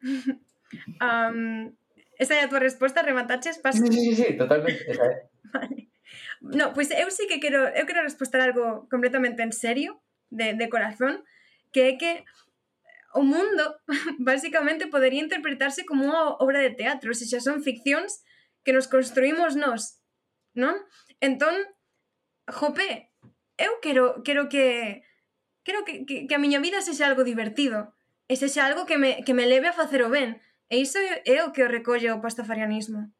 [1.00, 1.72] um,
[2.18, 3.58] esa é a tua resposta, remataches?
[3.58, 3.84] Paso.
[3.86, 4.84] Sí, sí, sí, totalmente.
[4.90, 5.12] Esa é.
[5.12, 5.18] Eh.
[5.52, 5.90] Vale.
[6.40, 10.54] No, pois pues eu sí que quero, eu quero respostar algo completamente en serio, de,
[10.54, 11.24] de corazón,
[11.72, 12.24] que é que
[13.12, 13.76] o mundo
[14.18, 18.22] basicamente podería interpretarse como unha obra de teatro, se xa son ficcións
[18.64, 20.00] que nos construímos nós,
[20.54, 20.78] non?
[21.18, 21.54] Entón,
[22.46, 23.10] jope,
[23.58, 25.02] eu quero, quero que
[25.66, 27.92] quero que, que, que a miña vida sexa algo divertido,
[28.30, 30.38] e sexa algo que me, que me leve a facer o ben.
[30.70, 33.10] E iso é o que o recolle o pastafarianismo.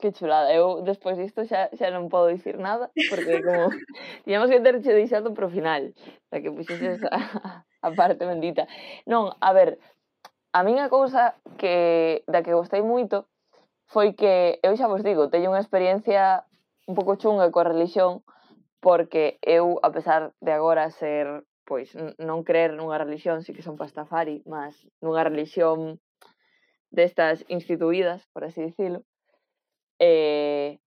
[0.00, 3.68] Que chulada, eu despois disto xa, xa non podo dicir nada, porque como
[4.24, 5.92] tiñamos que terche deixado pro final,
[6.32, 7.20] para que puxeses a,
[7.86, 8.64] a parte bendita.
[9.04, 9.76] Non, a ver,
[10.56, 13.28] a miña cousa que da que gostei moito
[13.92, 16.48] foi que, eu xa vos digo, teño unha experiencia
[16.88, 18.24] un pouco chunga coa religión,
[18.80, 23.76] porque eu, a pesar de agora ser pois non creer nunha religión, si que son
[23.76, 24.72] pastafari, mas
[25.04, 26.00] nunha religión
[26.88, 29.04] destas instituídas, por así dicilo,
[30.00, 30.80] eh,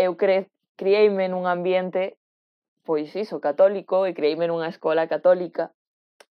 [0.00, 0.48] eu cre,
[0.80, 2.16] crieime nun ambiente
[2.88, 5.76] pois iso, católico, e crieime nunha escola católica.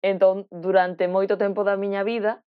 [0.05, 2.45] Entón, durante moito tempo da miña vida,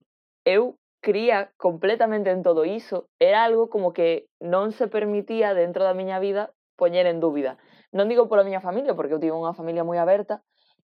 [0.48, 3.12] eu cría completamente en todo iso.
[3.20, 7.60] Era algo como que non se permitía dentro da miña vida poñer en dúbida.
[7.92, 10.40] Non digo pola miña familia, porque eu tive unha familia moi aberta,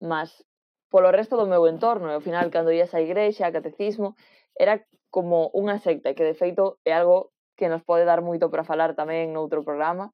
[0.04, 0.44] mas
[0.92, 2.12] polo resto do meu entorno.
[2.12, 4.20] E ao final, cando ias á igrexa, a catecismo,
[4.54, 8.68] era como unha secta, que de feito é algo que nos pode dar moito para
[8.68, 10.12] falar tamén noutro programa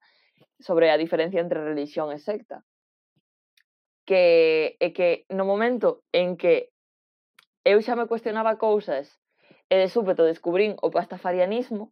[0.61, 2.61] sobre a diferencia entre religión e secta.
[4.05, 6.69] Que é que no momento en que
[7.65, 9.17] eu xa me cuestionaba cousas
[9.71, 11.91] e de súpeto descubrín o pastafarianismo,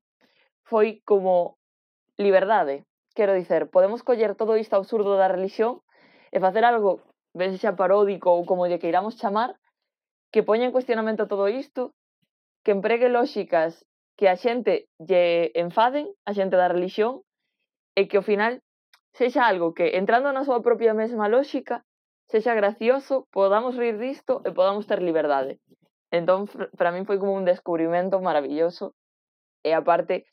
[0.67, 1.57] foi como
[2.19, 2.83] liberdade.
[3.15, 5.79] Quero dicer, podemos coller todo isto absurdo da religión
[6.31, 7.06] e facer algo
[7.39, 9.55] ben xa paródico ou como lle queiramos chamar,
[10.33, 11.93] que poña en cuestionamento todo isto,
[12.63, 13.85] que empregue lóxicas
[14.17, 17.21] que a xente lle enfaden, a xente da religión,
[17.93, 18.59] e que ao final
[19.13, 21.85] sexa algo que, entrando na súa propia mesma lóxica,
[22.27, 25.61] sexa gracioso, podamos rir disto e podamos ter liberdade.
[26.11, 28.97] Entón, para min foi como un descubrimento maravilloso.
[29.63, 30.25] E aparte,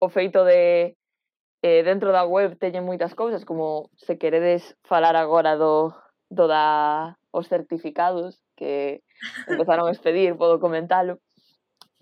[0.00, 0.94] o feito de
[1.62, 5.90] eh, dentro da web teñen moitas cousas, como se queredes falar agora do,
[6.28, 9.02] do da os certificados que
[9.48, 11.20] empezaron a expedir, podo comentalo,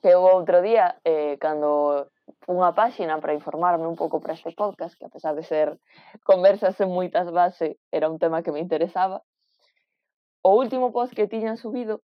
[0.03, 2.11] que houve outro día, eh, cando
[2.47, 5.79] unha páxina para informarme un pouco para este podcast, que a pesar de ser
[6.23, 9.23] conversas en moitas bases, era un tema que me interesaba,
[10.47, 12.03] o último post que tiñan subido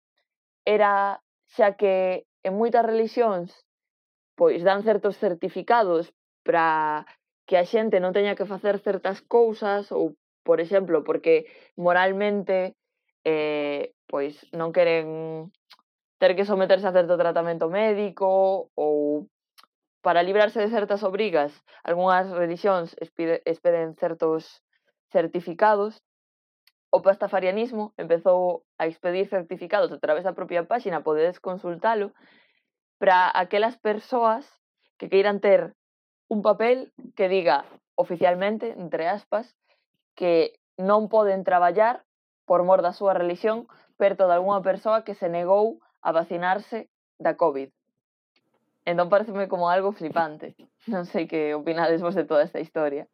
[0.65, 1.25] era
[1.57, 3.49] xa que en moitas religións
[4.37, 6.13] pois dan certos certificados
[6.45, 7.09] para
[7.49, 10.13] que a xente non teña que facer certas cousas ou
[10.47, 12.79] por exemplo, porque moralmente
[13.27, 15.51] eh, pois non queren
[16.23, 19.27] ter que someterse a certo tratamento médico ou
[20.07, 21.51] para librarse de certas obrigas.
[21.83, 24.63] algunhas religións expeden certos
[25.11, 25.99] certificados.
[26.95, 32.15] O pastafarianismo empezou a expedir certificados a través da propia páxina, podedes consultalo,
[33.03, 34.47] para aquelas persoas
[34.97, 35.75] que queiran ter
[36.31, 37.67] un papel que diga
[37.99, 39.59] oficialmente, entre aspas,
[40.19, 42.03] que non poden traballar
[42.49, 43.69] por mor da súa religión
[44.01, 46.89] perto de algunha persoa que se negou a vacinarse
[47.21, 47.71] da COVID.
[48.87, 50.57] Entón pareceme como algo flipante.
[50.87, 53.11] Non sei que opinades vos de toda esta historia.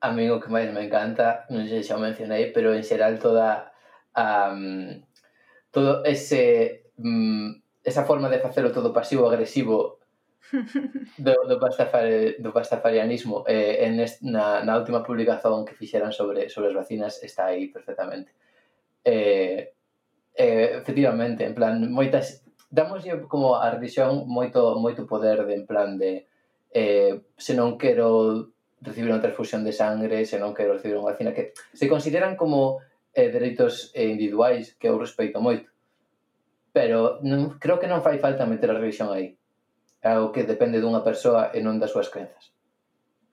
[0.00, 2.86] A mí o que máis me encanta, non sei se xa o mencionei, pero en
[2.86, 3.74] xeral toda
[4.14, 5.02] a um,
[5.74, 9.99] todo ese um, esa forma de facelo todo pasivo agresivo
[11.18, 16.48] do, do, pastafari, do pastafarianismo eh, en est, na, na última publicación que fixeran sobre,
[16.48, 18.32] sobre as vacinas está aí perfectamente
[19.04, 19.72] eh,
[20.34, 25.98] eh, efectivamente en plan moitas damos como a religión moito moito poder de en plan
[25.98, 26.26] de
[26.72, 31.36] eh, se non quero recibir unha transfusión de sangre, se non quero recibir unha vacina,
[31.36, 32.80] que se consideran como
[33.12, 35.68] eh, dereitos eh, individuais que eu respeito moito.
[36.72, 39.36] Pero non, creo que non fai falta meter a religión aí
[40.00, 42.52] é algo que depende dunha persoa e non das súas crenzas.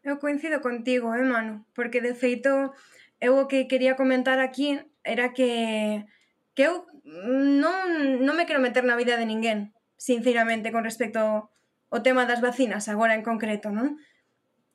[0.04, 2.72] Eu coincido contigo, eh, Manu, porque de feito
[3.20, 6.06] eu o que quería comentar aquí era que
[6.54, 11.50] que eu non, non me quero meter na vida de ninguén, sinceramente, con respecto
[11.88, 13.96] ao tema das vacinas, agora en concreto, non?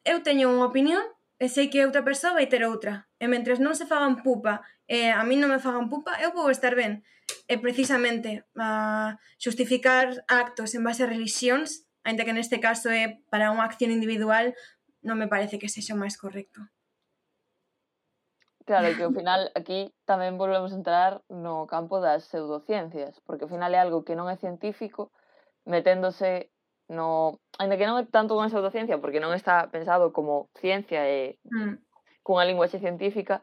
[0.03, 1.05] Eu teño unha opinión
[1.36, 5.14] e sei que outra persoa vai ter outra e mentres non se fagan pupa e
[5.14, 7.07] a mí non me fagan pupa, eu vou estar ben.
[7.47, 13.55] E precisamente a xustificar actos en base a religións, ainda que neste caso é para
[13.55, 14.51] unha acción individual,
[15.07, 16.66] non me parece que sexa o máis correcto.
[18.66, 23.53] Claro, que ao final aquí tamén volvemos a entrar no campo das pseudociencias, porque ao
[23.55, 25.14] final é algo que non é científico,
[25.62, 26.51] meténdose
[26.91, 27.39] no...
[27.62, 31.91] Ainda que non é tanto unha pseudociencia, porque non está pensado como ciencia e mm
[32.23, 33.43] cunha linguaxe científica,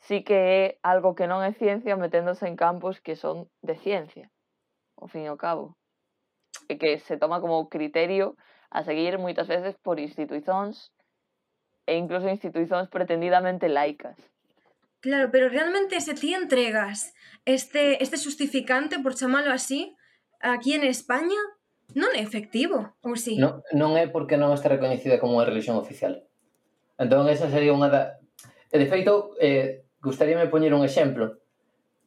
[0.00, 4.32] sí que é algo que non é ciencia meténdose en campos que son de ciencia,
[4.96, 5.76] ao fin e ao cabo.
[6.68, 8.36] E que se toma como criterio
[8.70, 10.94] a seguir moitas veces por institucións
[11.84, 14.16] e incluso institucións pretendidamente laicas.
[15.00, 17.14] Claro, pero realmente se ti entregas
[17.44, 19.96] este, este justificante, por chamalo así,
[20.40, 21.40] aquí en España,
[21.96, 23.34] non é efectivo, ou si?
[23.34, 23.42] Sí?
[23.42, 26.29] Non, non é porque non está recoñecida como unha religión oficial.
[27.00, 28.20] Entón, esa sería unha da...
[28.68, 31.40] E, de feito, eh, gustaríame poñer un exemplo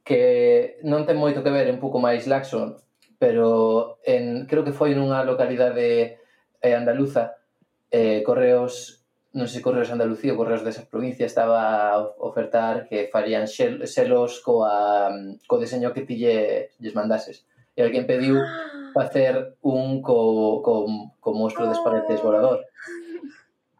[0.06, 2.78] que non ten moito que ver, un pouco máis laxo,
[3.18, 6.22] pero en, creo que foi nunha localidade
[6.62, 7.41] eh, andaluza,
[7.89, 9.02] eh, Correos,
[9.34, 13.89] non sei se Correos Andalucía ou Correos desa provincia, estaba a ofertar que farían xel,
[13.89, 15.10] selos coa,
[15.50, 17.50] co deseño que ti lle, lles mandases.
[17.74, 18.38] E alguén pediu
[18.94, 20.86] facer un co, co,
[21.18, 22.62] co monstro de esparetes volador.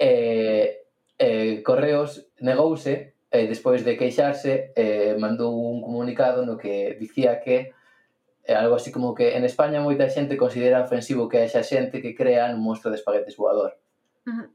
[0.02, 0.83] Eh,
[1.18, 7.74] eh, Correos negouse e despois de queixarse eh, mandou un comunicado no que dicía que
[8.46, 12.14] eh, algo así como que en España moita xente considera ofensivo que haxa xente que
[12.14, 13.80] crea un monstro de espaguetes voador.
[14.28, 14.48] Uh -huh.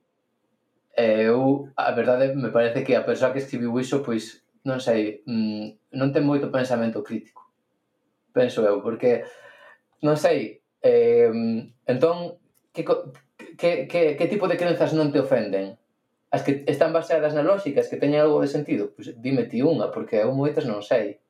[0.95, 5.23] eh, eu, a verdade, me parece que a persoa que escribiu iso, pois, non sei,
[5.27, 7.49] mm, non ten moito pensamento crítico.
[8.31, 9.25] Penso eu, porque,
[10.05, 12.39] non sei, eh, mm, entón,
[12.71, 12.85] que,
[13.59, 15.79] que, que, que tipo de crenzas non te ofenden?
[16.31, 19.65] as que están baseadas na lógica, as que teñen algo de sentido, pois dime ti
[19.65, 21.21] unha, porque eu moitas non sei.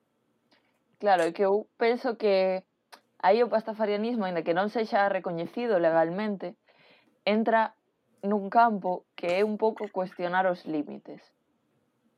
[0.98, 2.66] Claro, é que eu penso que
[3.22, 6.58] aí o pastafarianismo, ainda que non sexa recoñecido legalmente,
[7.22, 7.78] entra
[8.26, 11.22] nun campo que é un pouco cuestionar os límites.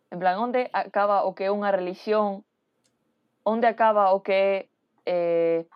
[0.09, 2.49] En plan, onde acaba o que é unha religión,
[3.45, 4.55] onde acaba o que é
[5.05, 5.69] eh,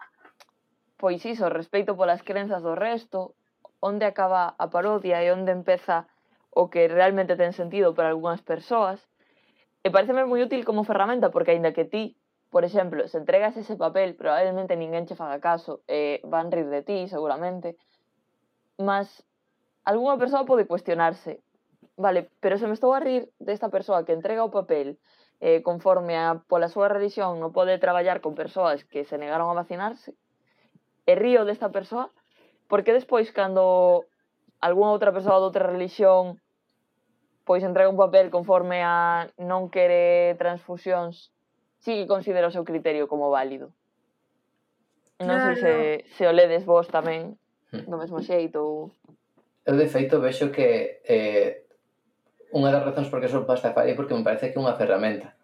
[0.97, 3.37] pois iso, respeito polas crenzas do resto,
[3.85, 6.09] onde acaba a parodia e onde empeza
[6.55, 9.03] o que realmente ten sentido para algunhas persoas,
[9.85, 12.17] e pareceme moi útil como ferramenta porque aínda que ti,
[12.49, 16.87] por exemplo, se entregas ese papel, probablemente ninguén che faga caso, e van rir de
[16.87, 17.77] ti seguramente,
[18.79, 19.27] mas
[19.85, 21.43] algunha persoa pode cuestionarse,
[21.99, 24.97] vale, pero se me estou a rir desta persoa que entrega o papel
[25.43, 29.59] eh, conforme a pola súa religión non pode traballar con persoas que se negaron a
[29.59, 30.15] vacinarse,
[31.05, 32.09] e río desta persoa,
[32.71, 34.07] porque despois cando
[34.65, 36.41] algunha outra persoa de outra religión
[37.45, 41.29] pois entrega un papel conforme a non quere transfusións,
[41.85, 43.73] sí que considera o seu criterio como válido.
[45.21, 45.55] Non claro.
[45.55, 45.73] sei se,
[46.17, 47.37] se o ledes vos tamén
[47.71, 47.85] hmm.
[47.87, 48.77] do mesmo xeito ou...
[49.65, 51.65] Eu, de feito, vexo que eh,
[52.57, 55.37] unha das razóns por que son pastafari é porque me parece que é unha ferramenta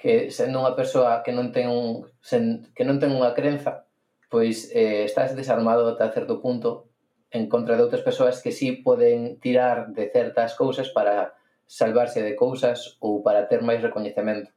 [0.00, 3.84] que sendo unha persoa que non ten un sen, que non ten unha crenza,
[4.32, 6.89] pois eh, estás desarmado ata certo punto
[7.30, 11.38] en contra de outras persoas que sí poden tirar de certas cousas para
[11.70, 14.50] salvarse de cousas ou para ter máis recoñecemento.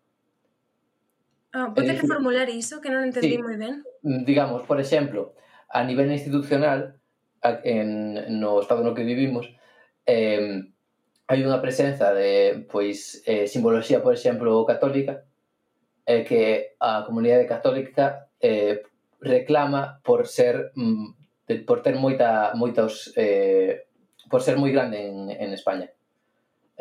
[1.54, 3.46] Ah, pode reformular eh, iso, que non entendí sí.
[3.46, 3.86] moi ben.
[4.02, 5.38] Mm, digamos, por exemplo,
[5.70, 6.98] a nivel institucional,
[7.62, 9.54] en, no estado no que vivimos,
[10.10, 10.66] eh,
[11.30, 15.30] hai unha presenza de pois eh, simboloxía, por exemplo, católica,
[16.10, 18.82] eh, que a comunidade católica eh,
[19.22, 21.23] reclama por ser mm,
[21.62, 23.86] por ter moita, moitos eh,
[24.34, 25.94] por ser moi grande en, en España.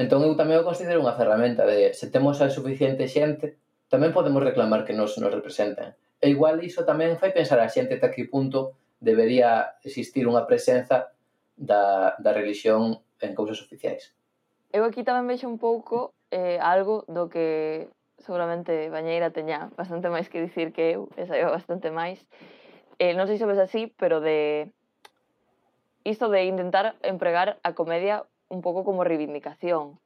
[0.00, 3.60] Entón eu tamén o considero unha ferramenta de se temos a suficiente xente,
[3.92, 5.92] tamén podemos reclamar que nos nos representen.
[6.22, 11.12] E igual iso tamén fai pensar a xente ata que punto debería existir unha presenza
[11.58, 14.16] da, da religión en cousas oficiais.
[14.72, 17.90] Eu aquí tamén vexo un pouco eh, algo do que
[18.22, 22.24] seguramente Bañeira teña bastante máis que dicir que eu, e saiba bastante máis,
[22.98, 24.72] eh, non sei se ves así, pero de
[26.04, 29.96] isto de intentar empregar a comedia un pouco como reivindicación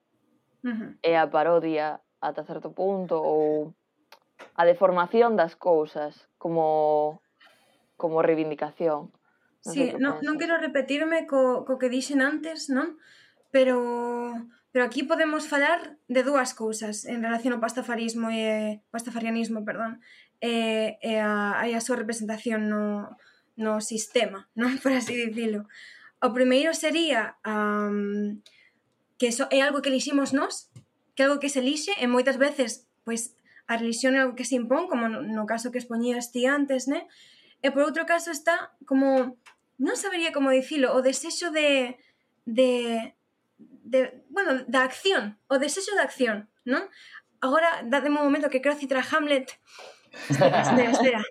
[0.63, 0.91] uh eh, -huh.
[1.03, 3.73] e a parodia ata certo punto ou
[4.55, 7.23] a deformación das cousas como
[7.97, 9.09] como reivindicación.
[9.65, 13.01] Non sí, non, non quero repetirme co, co que dixen antes, non?
[13.51, 13.81] Pero
[14.71, 20.05] pero aquí podemos falar de dúas cousas en relación ao pastafarismo e pastafarianismo, perdón
[20.41, 23.17] e, e a, hai a súa representación no,
[23.57, 25.69] no sistema, non por así dicilo.
[26.25, 28.41] O primeiro sería um,
[29.21, 30.73] que so, é algo que eliximos nós,
[31.15, 33.39] que é algo que se elixe e moitas veces pois
[33.71, 36.91] a religión é algo que se impón, como no, no caso que expoñías ti antes,
[36.91, 37.07] né?
[37.63, 39.39] E por outro caso está como
[39.79, 41.97] non sabería como dicilo, o desexo de
[42.45, 43.15] de
[43.59, 46.91] de, bueno, da acción, o desexo da acción, non?
[47.39, 49.55] Agora, dade un momento que creo citar Hamlet,
[50.31, 51.23] Espera, espera, espera.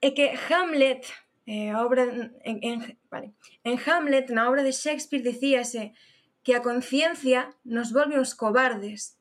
[0.00, 1.06] é que Hamlet,
[1.46, 2.02] eh, obra
[2.44, 3.34] en, en, vale,
[3.64, 5.92] en Hamlet, na obra de Shakespeare, dicíase
[6.42, 9.18] que a conciencia nos volve uns cobardes,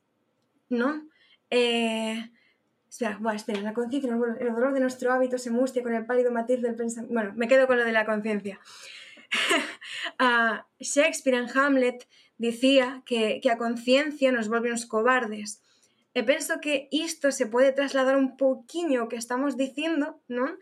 [0.69, 1.09] non?
[1.49, 2.29] Eh,
[2.89, 6.31] espera, bueno, espera, la conciencia el dolor de nuestro hábito se mustia con el pálido
[6.31, 7.13] matiz del pensamiento.
[7.13, 8.59] Bueno, me quedo con lo de la conciencia.
[10.21, 12.07] uh, Shakespeare en Hamlet
[12.37, 15.61] dicía que, que a conciencia nos volve uns cobardes.
[16.17, 20.57] E penso que isto se pode trasladar un pouquiño o que estamos dicindo, non?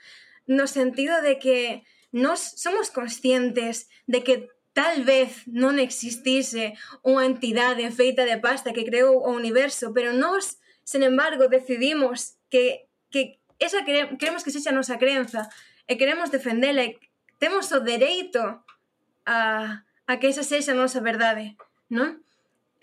[0.51, 6.75] No sentido de que nós somos conscientes de que tal vez non existise
[7.07, 12.91] unha entidade feita de pasta que creou o universo, pero nós, sen embargo, decidimos que,
[13.07, 15.47] que esa cre queremos que sexa a nosa crenza
[15.87, 16.99] e queremos defendela e
[17.39, 18.43] temos o dereito
[19.23, 21.55] a, a que esa sexa a nosa verdade,
[21.87, 22.19] non?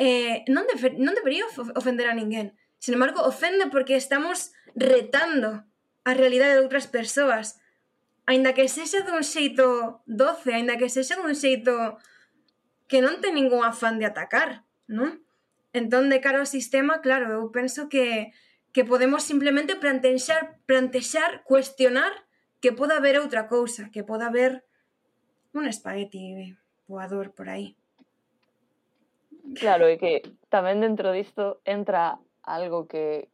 [0.01, 1.45] Eh, non, defer, non debería
[1.77, 2.57] ofender a ninguén.
[2.83, 5.63] Sin embargo, ofende porque estamos retando
[6.03, 7.63] a realidade de outras persoas.
[8.27, 11.95] Ainda que sexa dun xeito doce, ainda que sexa dun xeito
[12.91, 15.23] que non ten ningún afán de atacar, non?
[15.71, 18.35] Entón, de cara ao sistema, claro, eu penso que,
[18.75, 22.11] que podemos simplemente plantexar, plantexar, cuestionar
[22.59, 24.67] que poda haber outra cousa, que poda haber
[25.55, 26.59] un espagueti
[26.91, 27.79] voador por aí.
[29.55, 33.29] Claro, e que tamén dentro disto entra algo que,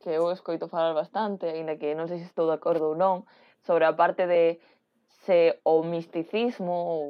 [0.00, 3.28] que eu escoito falar bastante, aínda que non sei se estou de acordo ou non,
[3.64, 4.60] sobre a parte de
[5.26, 7.02] se o misticismo ou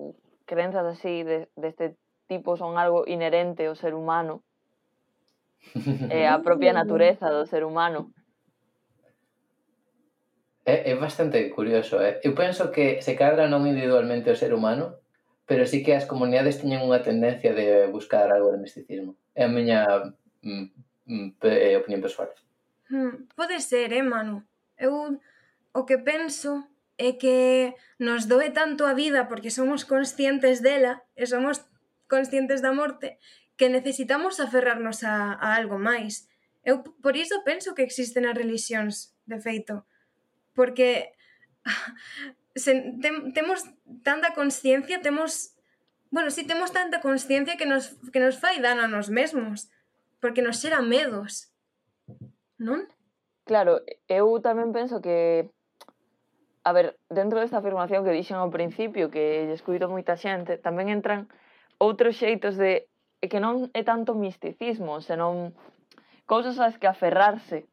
[0.46, 4.42] crenzas así de, deste de tipo son algo inherente ao ser humano,
[6.10, 8.10] é a propia natureza do ser humano.
[10.66, 12.18] É, é bastante curioso, eh?
[12.26, 14.98] eu penso que se cadra non individualmente o ser humano,
[15.46, 19.14] pero sí que as comunidades teñen unha tendencia de buscar algo de misticismo.
[19.30, 19.86] É a miña
[20.42, 20.66] mm,
[21.06, 22.30] é eh, opinión persoal.
[22.90, 24.42] Hmm, pode ser, eh, Manu?
[24.76, 25.18] Eu
[25.72, 31.26] o que penso é que nos doe tanto a vida porque somos conscientes dela e
[31.26, 31.68] somos
[32.08, 33.18] conscientes da morte
[33.56, 36.28] que necesitamos aferrarnos a, a algo máis.
[36.64, 39.84] Eu por iso penso que existen as religións, de feito,
[40.54, 41.12] porque
[42.56, 43.62] se, tem, temos
[44.02, 45.54] tanta consciencia, temos,
[46.10, 49.68] bueno, si sí, temos tanta consciencia que nos, que nos fai dan a nos mesmos
[50.20, 51.52] porque nos xera medos.
[52.56, 52.88] Non?
[53.46, 55.48] Claro, eu tamén penso que
[56.66, 60.90] a ver, dentro desta afirmación que dixen ao principio que lle escuito moita xente, tamén
[60.90, 61.30] entran
[61.78, 62.90] outros xeitos de
[63.22, 65.54] que non é tanto misticismo, senón
[66.26, 67.70] cousas ás que aferrarse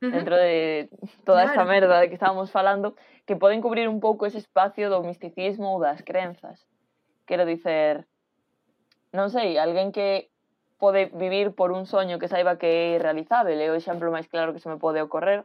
[0.00, 0.88] dentro de
[1.28, 1.52] toda claro.
[1.52, 2.96] esta merda de que estábamos falando,
[3.28, 6.64] que poden cubrir un pouco ese espacio do misticismo ou das crenzas.
[7.28, 8.08] Quero dicer,
[9.12, 10.29] non sei, alguén que
[10.80, 13.54] pode vivir por un soño que saiba que é realizable.
[13.54, 15.44] É o exemplo máis claro que se me pode ocorrer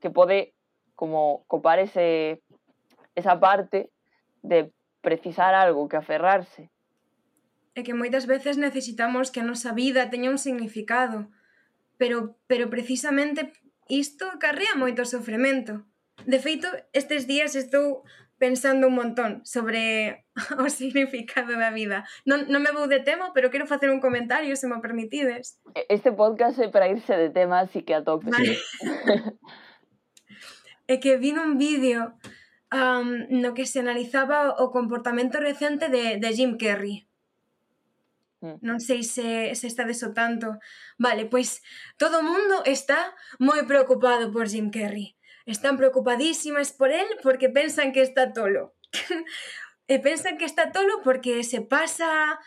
[0.00, 0.54] que pode
[0.94, 2.40] como copar ese,
[3.14, 3.90] esa parte
[4.42, 4.72] de
[5.02, 6.70] precisar algo, que aferrarse.
[7.74, 11.28] É que moitas veces necesitamos que a nosa vida teña un significado,
[12.00, 13.52] pero, pero precisamente
[13.90, 15.84] isto acarrea moito sofremento.
[16.24, 16.66] De feito,
[16.96, 18.02] estes días estou
[18.38, 20.24] pensando un montón sobre
[20.58, 22.04] o significado da vida.
[22.24, 25.60] Non, non me vou de tema, pero quero facer un comentario, se me permitides.
[25.88, 28.28] Este podcast é para irse de tema, así que a tope.
[28.28, 28.56] Vale.
[30.92, 32.14] é que vi un vídeo
[32.72, 37.08] um, no que se analizaba o comportamento recente de, de Jim Carrey.
[38.44, 38.60] Mm.
[38.60, 40.60] Non sei se, se está deso tanto.
[41.00, 41.64] Vale, pois
[41.96, 45.15] todo o mundo está moi preocupado por Jim Carrey.
[45.46, 48.74] Están preocupadísimas por él porque pensan que está tolo.
[49.88, 52.42] Eh, e pensan que está tolo porque se pasa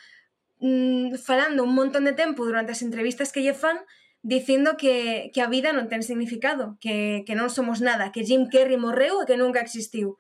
[0.60, 3.80] mm, falando un montón de tempo durante as entrevistas que lle fan
[4.20, 8.52] dicindo que, que a vida non ten significado, que, que non somos nada, que Jim
[8.52, 10.20] Carrey morreu e que nunca existiu.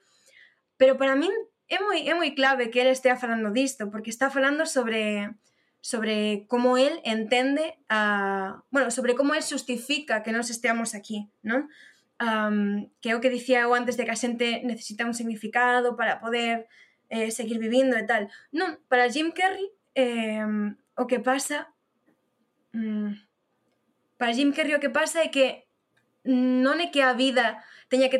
[0.79, 1.35] Pero para min
[1.67, 5.35] é moi, é moi clave que ele estea falando disto, porque está falando sobre
[5.81, 8.63] sobre como el entende a...
[8.69, 11.71] Bueno, sobre como el justifica que nos esteamos aquí, non?
[12.19, 15.95] um, que é o que dicía eu antes de que a xente necesita un significado
[15.95, 16.67] para poder
[17.09, 18.27] eh, seguir vivindo e tal.
[18.51, 20.45] Non, para Jim Carrey eh,
[20.99, 21.71] o que pasa
[22.75, 23.15] mm,
[24.19, 25.65] para Jim Carrey o que pasa é que
[26.27, 28.19] non é que a vida teña que,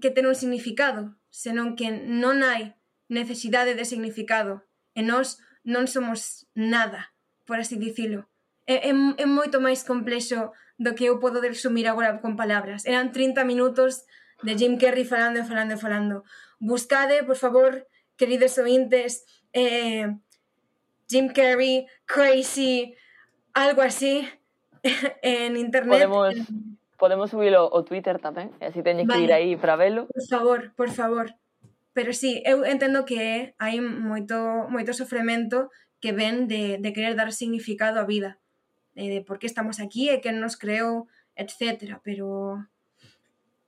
[0.00, 2.74] que ter un significado, senón que non hai
[3.12, 4.64] necesidade de significado
[4.96, 7.12] e nós non somos nada,
[7.44, 8.26] por así dicilo
[8.66, 12.84] é, é, é moito máis complexo do que eu podo resumir agora con palabras.
[12.84, 14.04] Eran 30 minutos
[14.42, 16.24] de Jim Carrey falando e falando e falando.
[16.58, 17.86] Buscade, por favor,
[18.16, 20.08] queridos ointes, eh,
[21.08, 22.94] Jim Carrey, Crazy,
[23.52, 24.26] algo así,
[25.22, 26.08] en internet.
[26.08, 26.34] Podemos,
[26.98, 29.20] podemos subilo o Twitter tamén, e así teñes vale.
[29.20, 30.08] que ir aí para velo.
[30.08, 31.26] Por favor, por favor.
[31.94, 35.70] Pero sí, eu entendo que hai moito, moito sofremento
[36.02, 38.42] que ven de, de querer dar significado á vida
[38.94, 41.98] de, de por que estamos aquí eh, e quen nos creou, etc.
[42.02, 42.62] Pero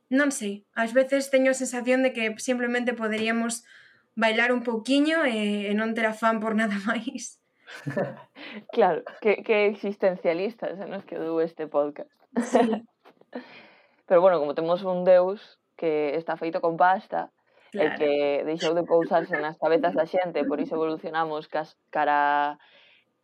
[0.09, 3.66] non sei, ás veces teño a sensación de que simplemente poderíamos
[4.14, 7.43] bailar un pouquiño e, eh, e non ter afán por nada máis.
[8.77, 12.11] claro, que, que existencialistas se nos quedou este podcast.
[12.47, 12.62] Sí.
[14.07, 17.35] Pero bueno, como temos un deus que está feito con pasta,
[17.74, 17.91] claro.
[17.91, 18.12] e que
[18.47, 22.57] deixou de pousarse nas cabezas da xente, por iso evolucionamos cas, cara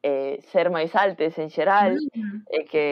[0.02, 2.50] eh, ser máis altes en xeral mm.
[2.50, 2.86] e que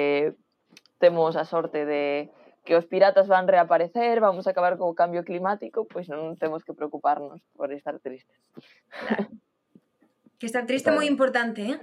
[1.03, 2.31] temos a sorte de
[2.65, 6.77] que os piratas van reaparecer, vamos a acabar co cambio climático, pois non temos que
[6.77, 8.39] preocuparnos por estar tristes.
[8.95, 9.27] Claro.
[10.39, 11.77] Que estar triste é moi importante, eh?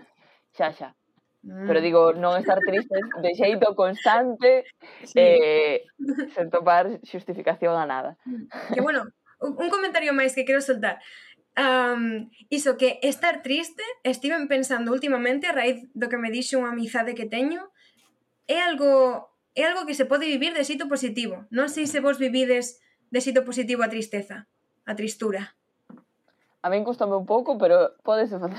[0.56, 0.90] Xa, xa.
[1.44, 1.68] Mm.
[1.70, 4.66] Pero digo, non estar triste de xeito constante
[5.06, 5.18] sí.
[5.18, 5.86] eh,
[6.34, 8.18] sen topar xustificación a nada.
[8.26, 8.74] Mm.
[8.74, 9.06] Que bueno,
[9.42, 10.98] un comentario máis que quero soltar.
[11.58, 16.70] Um, iso que estar triste, estiven pensando últimamente a raíz do que me dixe unha
[16.70, 17.74] amizade que teño,
[18.46, 19.26] é algo
[19.58, 21.50] é algo que se pode vivir de xito positivo.
[21.50, 22.78] Non sei se vos vivides
[23.10, 24.46] de xito positivo a tristeza,
[24.86, 25.58] a tristura.
[26.62, 28.54] A min custame un pouco, pero podes facer.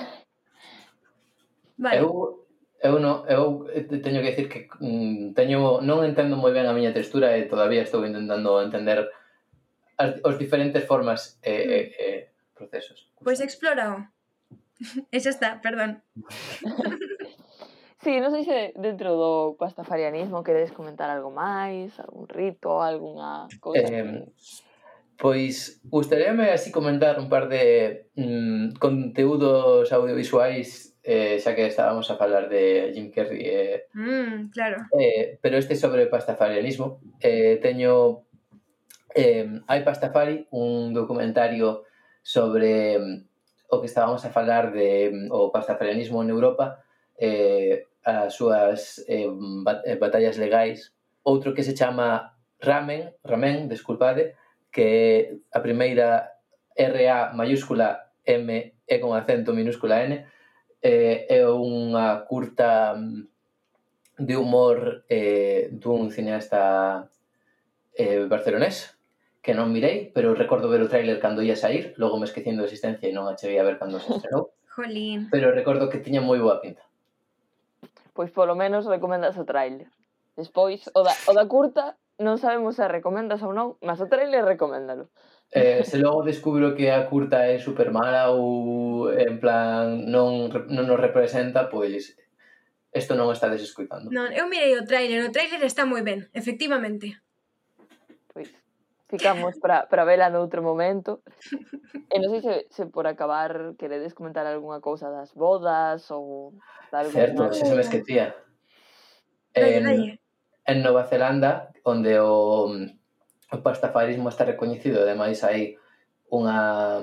[1.78, 2.03] Vale.
[2.03, 2.42] Eu,
[2.82, 3.70] eu, no, eu
[4.03, 7.86] teño que decir que mm, teño, non entendo moi ben a miña textura e todavía
[7.86, 9.07] estou intentando entender
[9.94, 12.07] as, os diferentes formas e, e, e
[12.59, 13.07] procesos.
[13.23, 14.11] Pois Pois explórao.
[15.15, 16.03] E xa está, perdón.
[18.03, 23.87] sí, non sei se dentro do pastafarianismo queredes comentar algo máis, algún rito, algunha cousa.
[23.87, 24.27] Eh,
[25.19, 32.19] pois gustaríame así comentar un par de mm, conteúdos audiovisuais eh, xa que estábamos a
[32.19, 34.79] falar de Jim Carrey eh, mm, claro.
[34.95, 38.29] eh, pero este sobre pastafarianismo eh, teño
[39.19, 41.88] eh, hai Pastafari un documentario
[42.29, 43.24] sobre mm,
[43.72, 46.85] o que estábamos a falar de mm, o pastafarianismo en Europa
[47.16, 50.93] eh, as súas eh, mm, eh, batallas legais.
[51.24, 54.37] Outro que se chama ramen, ramen, desculpade,
[54.68, 56.37] que a primeira
[56.76, 60.29] RA maiúscula M e con acento minúscula N
[60.85, 62.93] eh, é unha curta
[64.20, 67.09] de humor eh, dun cineasta
[67.97, 68.97] eh, barcelonés
[69.49, 72.68] que non mirei, pero recordo ver o tráiler cando ia sair, logo me esquecendo de
[72.68, 74.53] existencia e non a cheguei a ver cando se estrenou.
[74.76, 75.32] Jolín.
[75.32, 76.84] Pero recordo que tiña moi boa pinta.
[78.12, 79.88] Pois polo menos recomendas o tráiler.
[80.36, 84.44] Despois, o da, o da curta, non sabemos se recomendas ou non, mas o tráiler
[84.44, 85.09] recoméndalo.
[85.49, 90.84] Eh, se logo descubro que a curta é super mala ou en plan non, non
[90.84, 92.20] nos representa, pois
[92.92, 94.12] isto non está desescuitando.
[94.12, 97.16] Non, eu mirei o tráiler, o tráiler está moi ben, efectivamente.
[98.28, 98.53] Pois,
[99.09, 101.25] ficamos para, para vela noutro momento.
[102.13, 106.53] E non sei se, se por acabar queredes comentar algunha cousa das bodas ou...
[106.89, 108.37] Certo, se se que esquecía.
[109.53, 110.17] En,
[110.65, 115.77] en Nova Zelanda, onde o, o pastafarismo está recoñecido, ademais hai
[116.29, 117.01] unha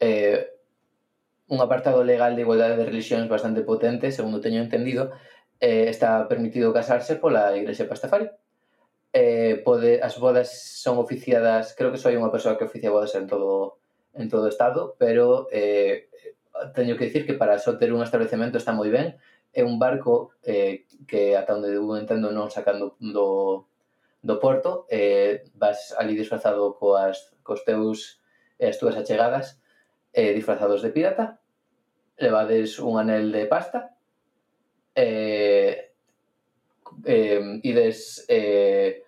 [0.00, 0.56] eh,
[1.48, 5.12] un apartado legal de igualdade de religións bastante potente, segundo teño entendido,
[5.60, 8.28] eh, está permitido casarse pola Igrexa Pastafari.
[8.28, 8.49] Uh
[9.12, 13.26] eh, pode, as bodas son oficiadas, creo que soy unha persoa que oficia bodas en
[13.26, 13.80] todo
[14.14, 16.10] en todo o estado, pero eh,
[16.74, 19.16] teño que dicir que para só ter un establecemento está moi ben,
[19.52, 23.66] é un barco eh, que ata onde eu entendo non sacando do,
[24.22, 28.22] do porto eh, vas ali disfrazado coas, cos teus
[28.60, 29.58] as túas achegadas
[30.12, 31.40] eh, disfrazados de pirata
[32.20, 33.96] levades un anel de pasta
[34.94, 35.89] eh,
[37.04, 39.04] eh, ides eh,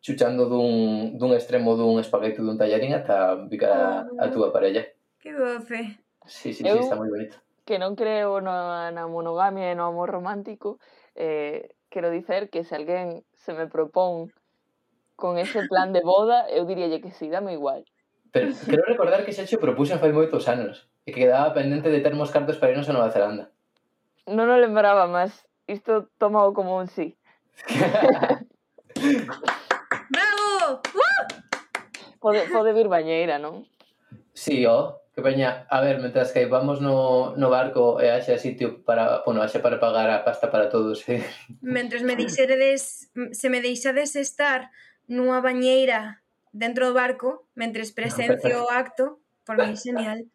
[0.00, 4.30] chuchando dun, dun extremo dun espaguete dun tallarín ata picar a, a ah.
[4.30, 4.86] túa parella.
[5.18, 5.98] Que doce.
[6.26, 7.38] Sí, sí, Eu, sí, está moi bonito.
[7.66, 10.78] Que non creo na, na monogamia e no amor romántico,
[11.14, 14.30] eh, quero dicer que se alguén se me propón
[15.16, 17.82] con ese plan de boda, eu diríalle que sí, dame igual.
[18.30, 22.30] Pero quero recordar que Xacho propuxo fai moitos anos e que quedaba pendente de termos
[22.30, 23.50] cartos para irnos a Nova Zelanda.
[24.28, 27.16] Non o lembraba, mas isto tomao como un sí.
[30.10, 30.80] Bravo!
[30.94, 31.22] Uh!
[32.20, 33.64] Pode, pode vir bañeira, non?
[34.34, 35.66] Si, sí, ó, oh, que baña.
[35.70, 39.62] A ver, mentras que vamos no, no barco eh, e haxa sitio para, bueno, haxa
[39.62, 41.24] para pagar a pasta para todos, eh.
[41.62, 44.70] Mentres me deixeredes, se me deixades estar
[45.08, 46.20] nunha bañeira
[46.52, 50.26] dentro do barco, mentres presencio o acto, por mí genial.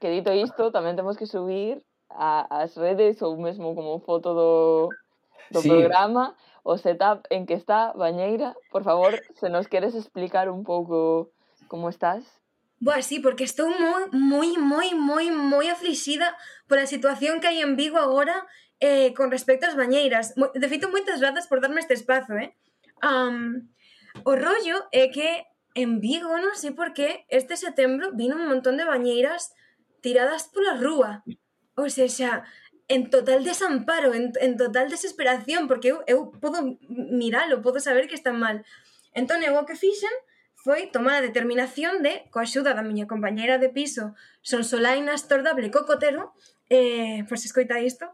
[0.00, 4.50] Que dito isto, tamén temos que subir a, as redes ou mesmo como foto do
[5.50, 5.68] do sí.
[5.68, 11.30] programa, o setup en que está, Bañeira, por favor, se nos queres explicar un pouco
[11.68, 12.40] como estás?
[12.80, 16.32] Boa, sí, porque estou moi, moi, moi, moi, moi aflixida
[16.64, 18.48] pola situación que hai en Vigo agora
[18.80, 20.32] eh, con respecto ás bañeiras.
[20.32, 22.56] De feito, moitas grazas por darme este espazo, eh?
[23.04, 23.68] Um,
[24.24, 25.44] o rollo é que
[25.76, 29.52] en Vigo, non sei por qué, este setembro vino un montón de bañeiras
[30.00, 31.20] tiradas pola rúa.
[31.76, 32.48] Ou seja,
[32.90, 38.18] en total desamparo, en, en total desesperación, porque eu, eu podo miralo, podo saber que
[38.18, 38.66] están mal.
[39.14, 40.10] Entón, eu o que fixen
[40.58, 46.34] foi tomar a determinación de, coa axuda da miña compañeira de piso, Sonsolaina Astordable Cocotero,
[46.66, 48.10] eh, por se escoita isto,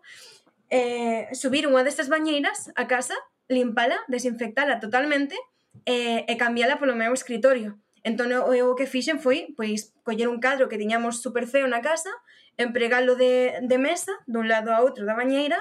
[0.68, 3.16] eh, subir unha destas bañeiras a casa,
[3.48, 5.40] limpala, desinfectala totalmente
[5.88, 7.80] eh, e cambiala polo meu escritorio.
[8.06, 11.82] Entón eu o que fixen foi pois coller un cadro que tiñamos super feo na
[11.82, 12.14] casa,
[12.54, 15.58] empregalo de, de mesa dun lado a outro da bañeira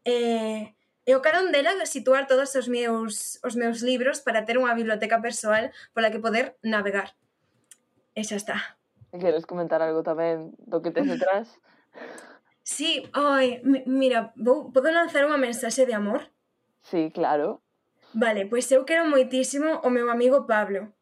[0.00, 0.72] e,
[1.04, 5.20] e o carón dela situar todos os meus, os meus libros para ter unha biblioteca
[5.20, 7.12] persoal pola que poder navegar.
[8.16, 8.56] E xa está.
[9.12, 11.52] Queres comentar algo tamén do que tes detrás?
[12.62, 16.30] Sí, oi, mira, vou, podo lanzar unha mensaxe de amor?
[16.86, 17.58] Sí, claro.
[18.14, 20.94] Vale, pois eu quero moitísimo o meu amigo Pablo,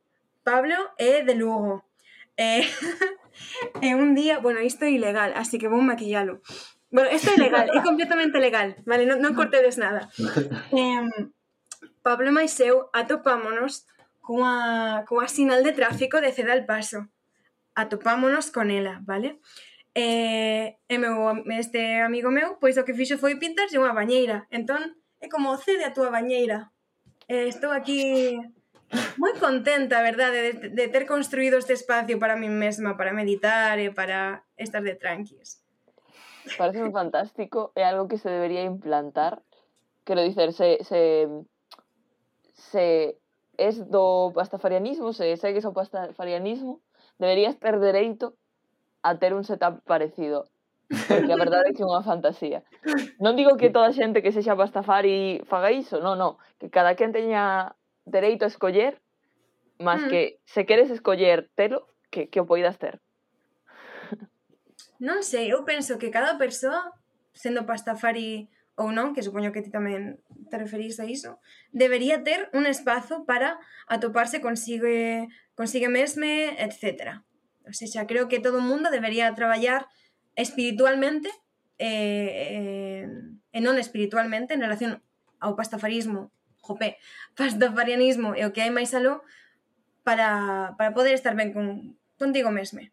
[0.43, 1.84] Pablo é de Lugo.
[2.36, 2.64] E, eh,
[3.84, 6.41] e eh, un día, bueno, isto é ilegal, así que vou maquillalo.
[6.91, 9.07] Bueno, isto é legal, é completamente legal, vale?
[9.07, 9.38] Non, non ah.
[9.38, 10.09] cortedes nada.
[10.74, 11.07] Eh,
[12.03, 13.84] Pablo e máis eu atopámonos
[14.24, 17.07] cunha, cunha sinal de tráfico de ceda al paso.
[17.74, 19.38] Atopámonos con ela, vale?
[19.95, 24.49] E, e meu, este amigo meu, pois o que fixo foi pintarse unha bañeira.
[24.51, 24.80] Entón,
[25.20, 26.72] é como cede a túa bañeira.
[27.28, 28.34] Eh, estou aquí
[29.18, 33.95] moi contenta, verdade, de, de ter construído este espacio para mí mesma, para meditar e
[33.95, 35.62] para estar de tranquis.
[36.59, 39.43] Parece un fantástico, é algo que se debería implantar.
[40.05, 41.28] Quero dicer, se, se,
[42.55, 43.18] se
[43.57, 46.80] es do pastafarianismo, se segues o pastafarianismo,
[47.18, 48.34] deberías ter dereito
[49.03, 50.49] a ter un setup parecido.
[51.07, 52.66] Porque a verdade é que é unha fantasía.
[53.22, 56.34] Non digo que toda a xente que sexa pastafari faga iso, non, non.
[56.59, 59.01] Que cada quen teña dereito a escoller,
[59.79, 60.09] mas mm.
[60.09, 63.01] que se queres escoller telo, que, que o poidas ter.
[65.01, 66.93] Non sei, eu penso que cada persoa,
[67.33, 70.21] sendo pastafari ou non, que supoño que ti tamén
[70.53, 71.41] te referís a iso,
[71.73, 73.57] debería ter un espazo para
[73.89, 77.25] atoparse consigue, consigue mesme, etc.
[77.65, 79.89] O sea, creo que todo o mundo debería traballar
[80.37, 81.33] espiritualmente
[81.81, 82.29] eh,
[83.01, 83.09] eh,
[83.57, 85.01] e non espiritualmente en relación
[85.41, 86.29] ao pastafarismo
[86.61, 86.97] jope,
[87.37, 89.25] pastafarianismo e o que hai máis aló
[90.05, 92.93] para, para poder estar ben con, contigo mesme.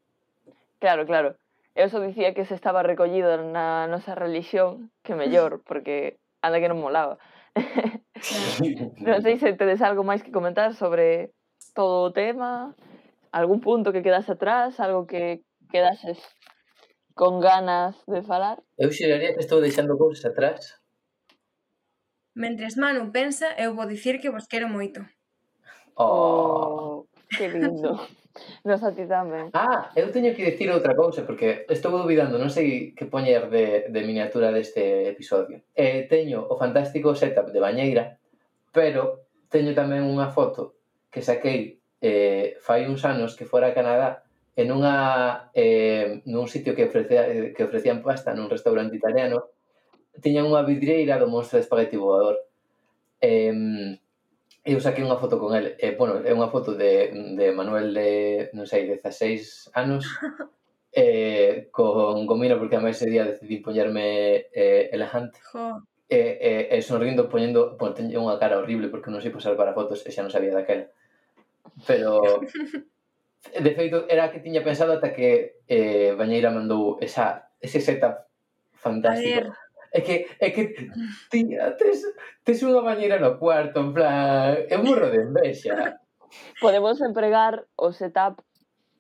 [0.79, 1.35] Claro, claro.
[1.77, 6.69] Eu só dicía que se estaba recollido na nosa religión, que mellor, porque anda que
[6.69, 7.21] non molaba.
[9.05, 11.33] non sei se tedes algo máis que comentar sobre
[11.77, 12.73] todo o tema,
[13.29, 16.17] algún punto que quedase atrás, algo que quedases
[17.13, 18.61] con ganas de falar.
[18.77, 20.81] Eu xeraría que estou deixando cousas atrás,
[22.37, 25.01] Mentres Manu pensa, eu vou dicir que vos quero moito.
[25.97, 27.97] Oh, que lindo.
[28.61, 29.49] Nos a ti tamén.
[29.57, 33.89] Ah, eu teño que dicir outra cousa, porque estou dubidando, non sei que poñer de,
[33.89, 35.65] de miniatura deste episodio.
[35.73, 38.21] Eh, teño o fantástico setup de bañeira,
[38.69, 40.77] pero teño tamén unha foto
[41.09, 44.21] que saquei eh, fai uns anos que fora a Canadá
[44.53, 49.56] en unha, eh, nun sitio que, ofrecía, que ofrecían pasta nun restaurante italiano
[50.21, 52.37] tiñan unha vidreira do monstro de espagueti voador.
[53.21, 53.51] E,
[54.67, 55.79] eu saquei unha foto con el.
[55.79, 58.11] E, bueno, é unha foto de, de Manuel de,
[58.51, 60.03] non sei, 16 anos.
[60.91, 65.39] eh, con gomino porque a máis ese día decidí poñerme eh, elegante.
[65.45, 65.85] Jo.
[66.07, 69.75] E, eh, e sonrindo poñendo, bueno, teño unha cara horrible porque non sei posar para
[69.77, 70.89] fotos e xa non sabía daquela.
[71.85, 72.41] Pero
[73.63, 78.27] de feito era que tiña pensado ata que eh, Bañeira mandou esa, ese setup
[78.75, 79.53] fantástico.
[79.53, 79.66] A ver
[79.97, 80.63] É que, é que
[81.31, 82.05] tía, tes,
[82.45, 85.73] tes unha bañera no cuarto, en plan, é burro de envexa.
[86.61, 88.45] Podemos empregar o setup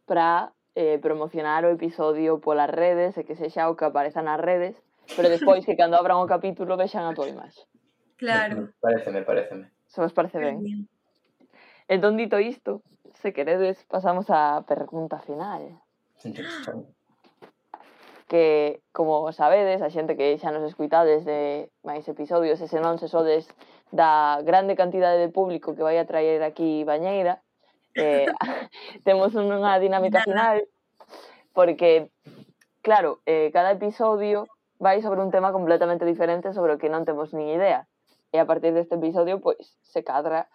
[0.09, 4.81] para eh, promocionar o episodio polas redes e que sexa o que apareza nas redes,
[5.13, 7.61] pero despois que cando abran o capítulo vexan a tua imaxe.
[8.17, 8.73] Claro.
[8.81, 9.69] Pareceme, pareceme.
[9.85, 10.89] Se vos parece ben.
[11.85, 12.81] Entón, dito isto,
[13.21, 15.77] se queredes, pasamos á pergunta final.
[16.25, 16.96] Interesante
[18.27, 23.07] que, como sabedes, a xente que xa nos escuitades de máis episodios, ese non se
[23.07, 23.47] sodes
[23.95, 27.39] da grande cantidade de público que vai a traer aquí Bañeira,
[27.95, 28.27] eh,
[29.07, 30.67] temos unha dinámica final,
[31.55, 32.11] porque,
[32.83, 34.45] claro, eh, cada episodio
[34.77, 37.87] vai sobre un tema completamente diferente sobre o que non temos nin idea.
[38.35, 40.51] E a partir deste episodio, pois, se cadra,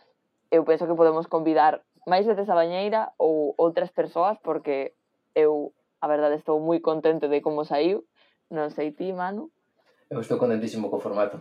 [0.52, 4.92] eu penso que podemos convidar máis veces a Bañeira ou outras persoas, porque
[5.32, 5.72] eu
[6.02, 8.02] a verdade estou moi contente de como saiu,
[8.50, 9.54] non sei ti, Manu.
[10.10, 11.38] Eu estou contentísimo co formato.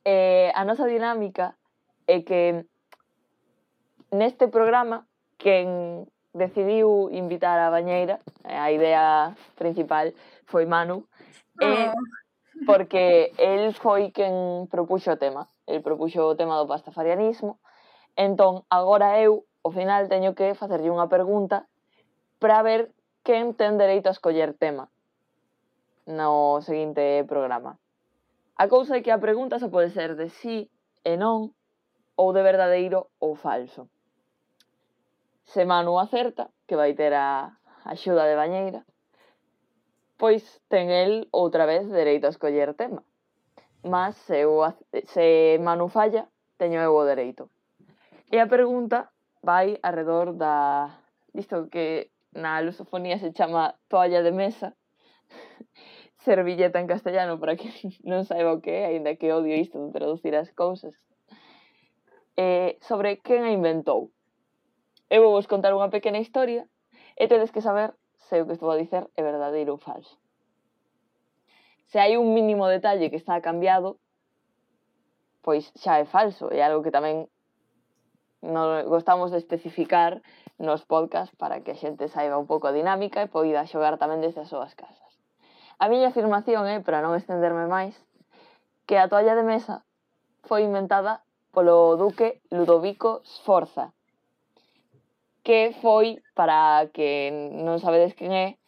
[0.00, 1.52] Eh, a nosa dinámica
[2.08, 2.64] é que
[4.08, 5.04] neste programa
[5.36, 8.16] quen decidiu invitar a Bañeira,
[8.48, 10.16] a idea principal
[10.48, 11.04] foi Manu,
[11.60, 11.92] eh,
[12.64, 17.60] porque el foi quen propuxo o tema, el propuxo o tema do pastafarianismo,
[18.16, 21.68] entón agora eu, ao final, teño que facerlle unha pergunta
[22.40, 22.88] para ver
[23.28, 24.88] quen ten dereito a escoller tema
[26.08, 27.76] no seguinte programa.
[28.56, 30.72] A cousa é que a pregunta só pode ser de sí
[31.04, 31.52] e non,
[32.16, 33.92] ou de verdadeiro ou falso.
[35.44, 37.52] Se Manu acerta, que vai ter a
[37.84, 38.88] axuda de Bañeira,
[40.16, 43.04] pois ten el outra vez dereito a escoller tema.
[43.84, 44.64] Mas se, eu,
[45.04, 47.52] se Manu falla, teño eu o dereito.
[48.32, 49.12] E a pregunta
[49.44, 50.96] vai arredor da...
[51.36, 54.76] Disto que na lusofonía se chama toalla de mesa,
[56.18, 57.70] servilleta en castellano para que
[58.04, 60.94] non saiba o que é, aínda que odio isto de traducir as cousas.
[62.38, 64.12] Eh, sobre quen a inventou.
[65.10, 66.68] Eu vou vos contar unha pequena historia
[67.16, 67.96] e tedes que saber
[68.28, 70.20] se o que estou a dicer é verdadeiro ou falso.
[71.88, 73.96] Se hai un mínimo detalle que está cambiado,
[75.40, 77.32] pois xa é falso, é algo que tamén
[78.42, 80.22] nos gostamos de especificar
[80.58, 84.18] nos podcast para que a xente saiba un pouco a dinámica e poida xogar tamén
[84.18, 85.10] desde as súas casas.
[85.78, 87.94] A miña afirmación é, para non estenderme máis,
[88.90, 89.86] que a toalla de mesa
[90.42, 91.22] foi inventada
[91.54, 93.94] polo duque Ludovico Sforza,
[95.46, 98.58] que foi, para que non sabedes quen é,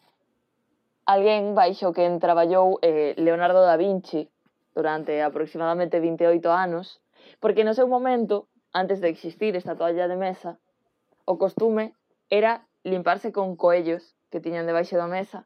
[1.03, 4.31] alguén baixo quen traballou eh, Leonardo da Vinci
[4.71, 7.03] durante aproximadamente 28 anos,
[7.43, 10.57] porque no seu momento antes de existir esta toalla de mesa,
[11.25, 11.93] o costume
[12.29, 15.45] era limparse con coellos que tiñan debaixo da mesa.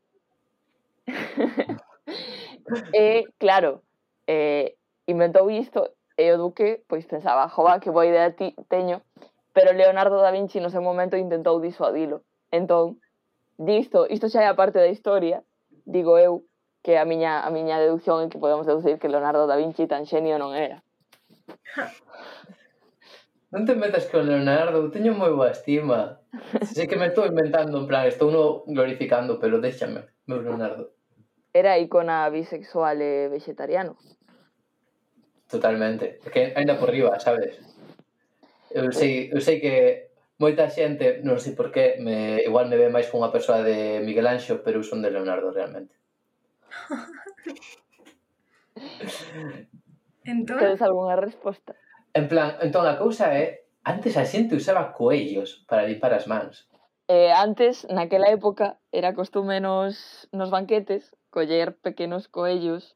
[2.94, 3.82] e, claro,
[4.28, 9.02] eh, inventou isto e o duque pois pensaba, jova, que boa idea ti teño,
[9.54, 12.24] pero Leonardo da Vinci no seu momento intentou disuadilo.
[12.52, 13.02] Entón,
[13.58, 15.44] disto, isto xa é a parte da historia,
[15.86, 16.46] digo eu,
[16.86, 20.06] que a miña, a miña deducción é que podemos deducir que Leonardo da Vinci tan
[20.06, 20.86] xenio non era.
[23.56, 26.20] non te metas con Leonardo, eu teño moi boa estima.
[26.76, 30.92] Sei que me estou inventando, en plan, estou no glorificando, pero déxame, meu Leonardo.
[31.56, 33.96] Era icona bisexual e vegetariano.
[35.48, 37.56] Totalmente, porque ainda por riba, sabes?
[38.76, 42.92] Eu sei, eu sei que moita xente, non sei por qué, me, igual me ve
[42.92, 45.96] máis como unha persoa de Miguel Anxo, pero eu son de Leonardo realmente.
[50.28, 50.60] entón...
[50.60, 51.80] Tedes algunha resposta?
[52.16, 56.64] En plan, entón a cousa é, antes a xente usaba coellos para limpar as mans.
[57.12, 62.96] Eh, antes, naquela época, era costume nos, nos banquetes coller pequenos coellos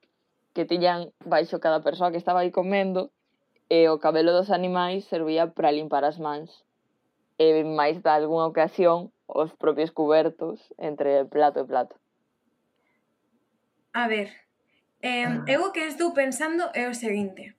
[0.55, 3.11] que tiñan baixo cada persoa que estaba aí comendo
[3.67, 6.63] e o cabelo dos animais servía para limpar as mans.
[7.35, 11.99] E máis da algunha ocasión, os propios cubertos entre plato e plato.
[13.91, 14.31] A ver,
[15.03, 17.58] eh, eu o que estou pensando é o seguinte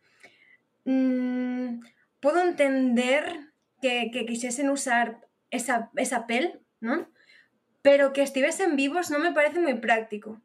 [0.85, 1.81] mmm,
[2.21, 7.09] puedo entender que, que quisiesen usar esa, esa, pel, ¿no?
[7.83, 10.41] Pero que estuviesen vivos no me parece muy práctico.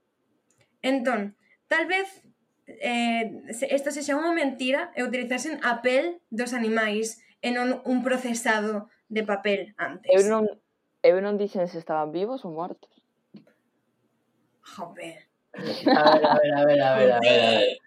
[0.82, 1.36] Entón,
[1.68, 2.24] tal vez
[2.68, 8.02] eh, esto se xa unha mentira e utilizasen a pel dos animais e non un
[8.02, 10.10] procesado de papel antes.
[10.10, 10.48] Eu non,
[11.04, 12.90] eu non dixen se estaban vivos ou mortos.
[14.64, 15.30] Joder.
[15.56, 17.20] A ver, a ver, a ver, a ver, a ver.
[17.20, 17.78] A ver.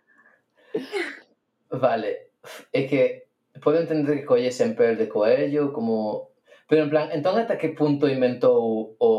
[1.70, 2.27] Vale,
[2.72, 3.28] é que
[3.62, 6.28] podo entender que colle sempre de coello, como
[6.68, 9.12] pero en plan, entón ata que punto inventou o,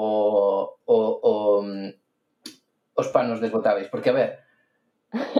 [0.85, 1.33] o, o
[1.65, 1.89] mm,
[2.93, 3.89] os panos desbotáveis?
[3.89, 4.29] Porque, a ver,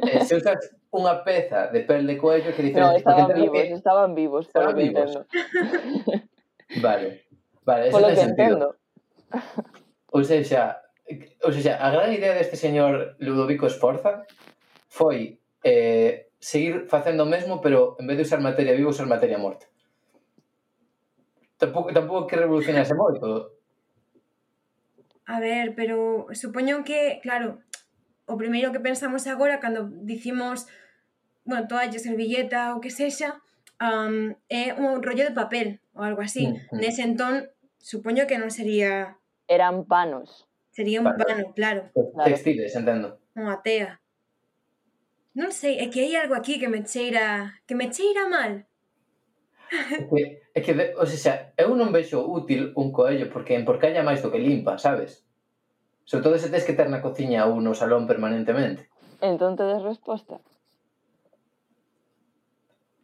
[0.09, 0.57] eh, se usas
[0.89, 2.81] unha peza de pel de coello que dicen...
[2.81, 3.77] No, estaban vivos, que...
[3.77, 5.09] estaban vivos, estaban por vivos.
[5.13, 6.25] Entendo.
[6.81, 7.25] Vale,
[7.65, 8.45] vale, eso ese ten sentido.
[8.45, 8.67] Entendo.
[10.13, 10.85] Ou seja,
[11.41, 14.29] ou seja, a gran idea deste señor Ludovico Esforza
[14.85, 19.37] foi eh, seguir facendo o mesmo, pero en vez de usar materia viva, usar materia
[19.37, 19.67] morta.
[21.59, 23.59] Tampouco, tampouco que revolucionase moito.
[25.27, 27.59] A ver, pero supoño que, claro,
[28.25, 30.65] o primeiro que pensamos agora cando dicimos,
[31.43, 33.43] bueno, toalla, servilleta ou que sexa,
[33.83, 36.47] um, é un rollo de papel ou algo así.
[36.47, 36.79] Uh.
[36.79, 39.19] Nese entón, supoño que non sería...
[39.51, 40.47] Eran panos.
[40.71, 41.19] Sería un Pano.
[41.19, 41.81] pano, claro.
[42.23, 43.19] Textiles, entendo.
[43.35, 43.99] Unha tea.
[45.37, 48.65] Non sei, é que hai algo aquí que me cheira, que me cheira mal.
[50.09, 54.25] Que, é que, o sea, eu non vexo útil un coello porque en emporcalla máis
[54.25, 55.29] do que limpa, sabes?
[56.09, 58.89] Sobre todo se tes que ter na cociña ou no salón permanentemente.
[59.21, 60.41] Entón te des resposta.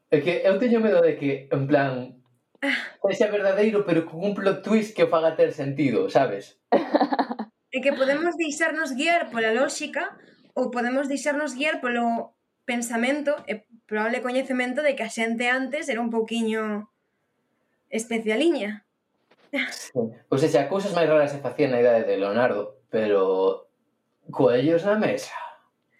[0.09, 2.17] É que eu teño medo de que, en plan,
[2.65, 2.97] ah.
[3.05, 6.57] sexa verdadeiro, pero con un plot twist que o faga ter sentido, sabes?
[7.75, 10.15] É que podemos deixarnos guiar pola lógica
[10.55, 12.33] ou podemos deixarnos guiar polo
[12.65, 16.89] pensamento e probable coñecemento de que a xente antes era un pouquiño
[17.91, 18.87] especialiña.
[19.69, 19.91] Sí.
[20.27, 23.69] Pois pues, xa, cousas máis raras se facían na idade de Leonardo, pero
[24.31, 25.35] coellos na mesa.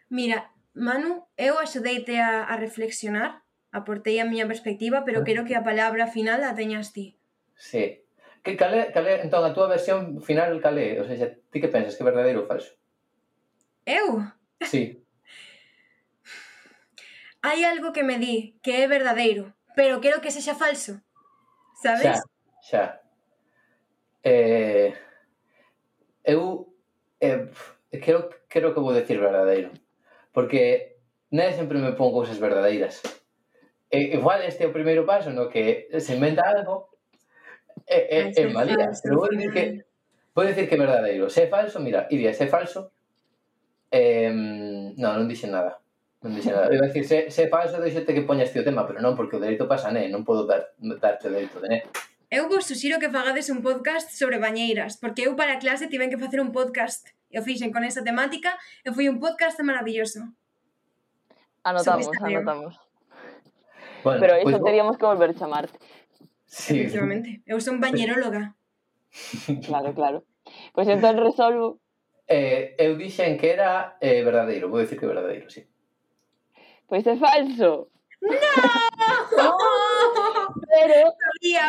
[0.09, 5.25] Mira, Manu, eu axudeite a, a reflexionar, aportei a miña perspectiva, pero ah.
[5.27, 7.15] quero que a palabra final a teñas ti.
[7.55, 8.03] Sí.
[8.43, 12.03] Que calé, calé, entón, a túa versión final calé, ou seja, ti que pensas, que
[12.03, 12.75] é verdadeiro ou falso?
[13.85, 14.25] Eu?
[14.61, 15.03] Sí.
[17.41, 21.01] Hai algo que me di que é verdadeiro, pero quero que sexa falso.
[21.77, 22.17] Sabes?
[22.17, 22.23] Xa,
[22.65, 22.83] xa.
[24.23, 24.97] Eh,
[26.23, 26.73] eu
[27.21, 27.45] eh,
[28.01, 29.69] creo, creo que vou decir verdadeiro.
[30.33, 30.97] Porque
[31.29, 33.03] nada sempre me pon cousas verdadeiras.
[33.91, 36.89] E, igual este é o primeiro paso no que se inventa algo
[37.85, 39.05] ah, é, é, é malías.
[39.05, 39.85] Pero vou dicir que
[40.33, 41.29] vou dicir que é verdadeiro.
[41.29, 42.91] Se é falso, mira, Iria, se é falso,
[43.95, 44.27] Eh,
[44.99, 45.79] non, non dixen nada.
[46.19, 46.67] Non dixen nada.
[46.67, 49.39] Iba a decir, se, se falso, deixete que poñas ti o tema, pero non, porque
[49.39, 50.11] o dereito pasa, né?
[50.11, 51.79] Non podo dar, darte o dereito de né.
[52.27, 56.11] Eu vos suxiro que fagades un podcast sobre bañeiras, porque eu para a clase tiven
[56.11, 57.15] que facer un podcast.
[57.35, 58.55] e o fixen con esa temática
[58.87, 60.23] e foi un podcast maravilloso.
[61.67, 62.79] Anotamos, anotamos.
[64.07, 65.77] Bueno, pero iso pues, teríamos que volver a chamarte.
[66.47, 66.79] Sí.
[66.79, 67.43] Efectivamente.
[67.43, 68.55] Eu son bañeróloga.
[69.67, 70.23] claro, claro.
[70.71, 71.83] Pois pues entón resolvo
[72.28, 75.67] Eh, eu dixen que era eh, verdadeiro, vou dicir que é verdadeiro, sí.
[76.88, 77.89] Pois é falso.
[78.21, 78.30] No!
[80.69, 81.13] Pero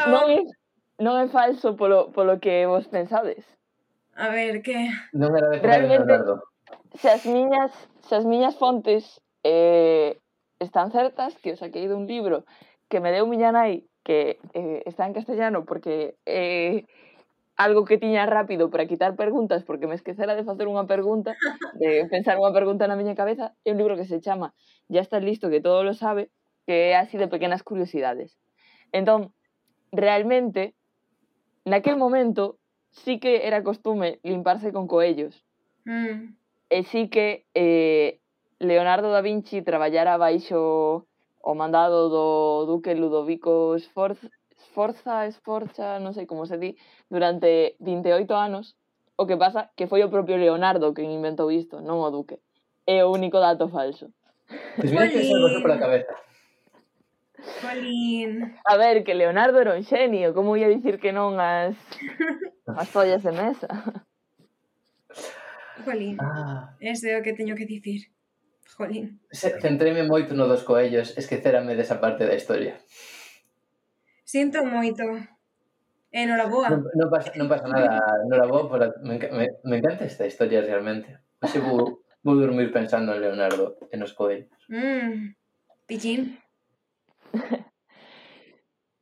[0.09, 0.41] non é,
[1.01, 3.45] non é falso polo, polo que vos pensades.
[4.17, 4.89] A ver, que...
[5.13, 6.41] Non era de Realmente,
[6.97, 7.77] se as miñas,
[8.09, 10.17] se as miñas fontes eh,
[10.59, 12.49] están certas, que os saquei dun libro
[12.89, 16.87] que me deu miña nai que eh, está en castellano porque eh,
[17.57, 21.35] algo que tiña rápido para quitar preguntas porque me esquecera de facer unha pergunta,
[21.81, 24.53] de pensar unha pergunta na miña cabeza, é un libro que se chama
[24.89, 26.31] Ya estás listo que todo lo sabe,
[26.69, 28.39] que é así de pequenas curiosidades.
[28.93, 29.33] Entón,
[29.91, 30.77] realmente,
[31.65, 32.61] naquel momento,
[32.93, 35.43] sí que era costume limparse con coellos.
[35.85, 36.37] Mm.
[36.71, 38.21] E sí que eh,
[38.59, 41.07] Leonardo da Vinci traballara baixo
[41.41, 42.27] o mandado do
[42.67, 44.29] duque Ludovico Sforza,
[44.77, 46.77] Forza Esforcha, non sei como se di,
[47.09, 48.77] durante 28 anos,
[49.16, 52.45] o que pasa que foi o propio Leonardo quen inventou isto, non o Duque.
[52.85, 54.12] É o único dato falso.
[54.77, 56.12] Pois mira que esa cosa pola cabeza.
[57.64, 58.53] Colín.
[58.68, 61.72] A ver, que Leonardo era un xenio, como ia dicir que non as
[62.68, 63.72] as follas de mesa?
[65.89, 66.77] Jolín, ah.
[66.85, 68.12] ese é o que teño que dicir.
[68.77, 69.24] Jolín.
[69.33, 72.77] Centréme moito no dos coellos, esquecerame desa parte da historia.
[74.37, 75.01] Sinto moito.
[76.12, 76.68] Eh, enhoraboa.
[76.68, 78.05] Non, non, pasa, non pasa nada.
[78.20, 81.09] Enhoraboa, por a, me, me, me encanta esta historia realmente.
[81.41, 84.53] Oxe vou, vou dormir pensando en Leonardo e nos coelhos.
[84.68, 85.32] Mm,
[85.89, 86.37] pichín.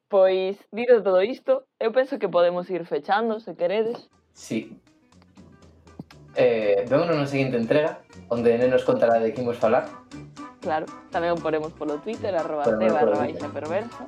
[0.07, 4.07] Pois, dito todo isto, eu penso que podemos ir fechando, se queredes.
[4.31, 4.79] Sí.
[6.39, 9.91] Eh, vémonos na seguinte entrega, onde Nene nos contará de que imos falar.
[10.63, 14.07] Claro, tamén o poremos polo Twitter, arroba teba, arroba perversa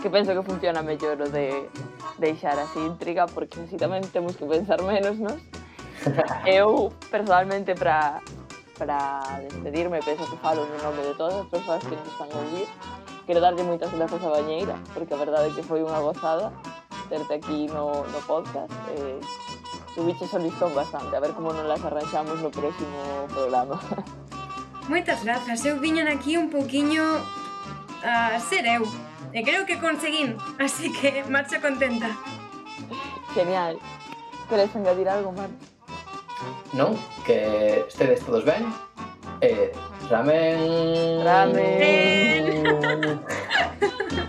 [0.00, 1.68] que penso que funciona mellor o de
[2.18, 5.40] deixar así intriga porque así tamén temos que pensar menos, nos?
[6.48, 8.24] Eu, personalmente, para
[8.80, 12.36] para despedirme, penso que falo no nome de todas as persoas que nos están a
[12.40, 12.64] ouvir.
[13.28, 16.48] Quero darlle moitas grazas a Bañeira, porque a verdade é que foi unha gozada
[17.12, 18.72] terte aquí no, no podcast.
[18.96, 19.20] Eh,
[19.92, 23.76] subiche o listón bastante, a ver como nos las arranxamos no próximo programa.
[24.88, 27.04] Moitas grazas, eu viñan aquí un poquinho
[28.00, 28.88] a ser eu.
[29.32, 32.10] E creo que conseguín, así que marcho contenta.
[33.34, 33.78] Genial.
[34.48, 35.50] Queres engadir algo, Mar?
[36.72, 38.66] Non, que estedes todos ben.
[39.40, 39.70] Eh,
[40.10, 41.22] ramen.
[41.22, 42.64] Ramen.
[42.66, 43.20] ramen.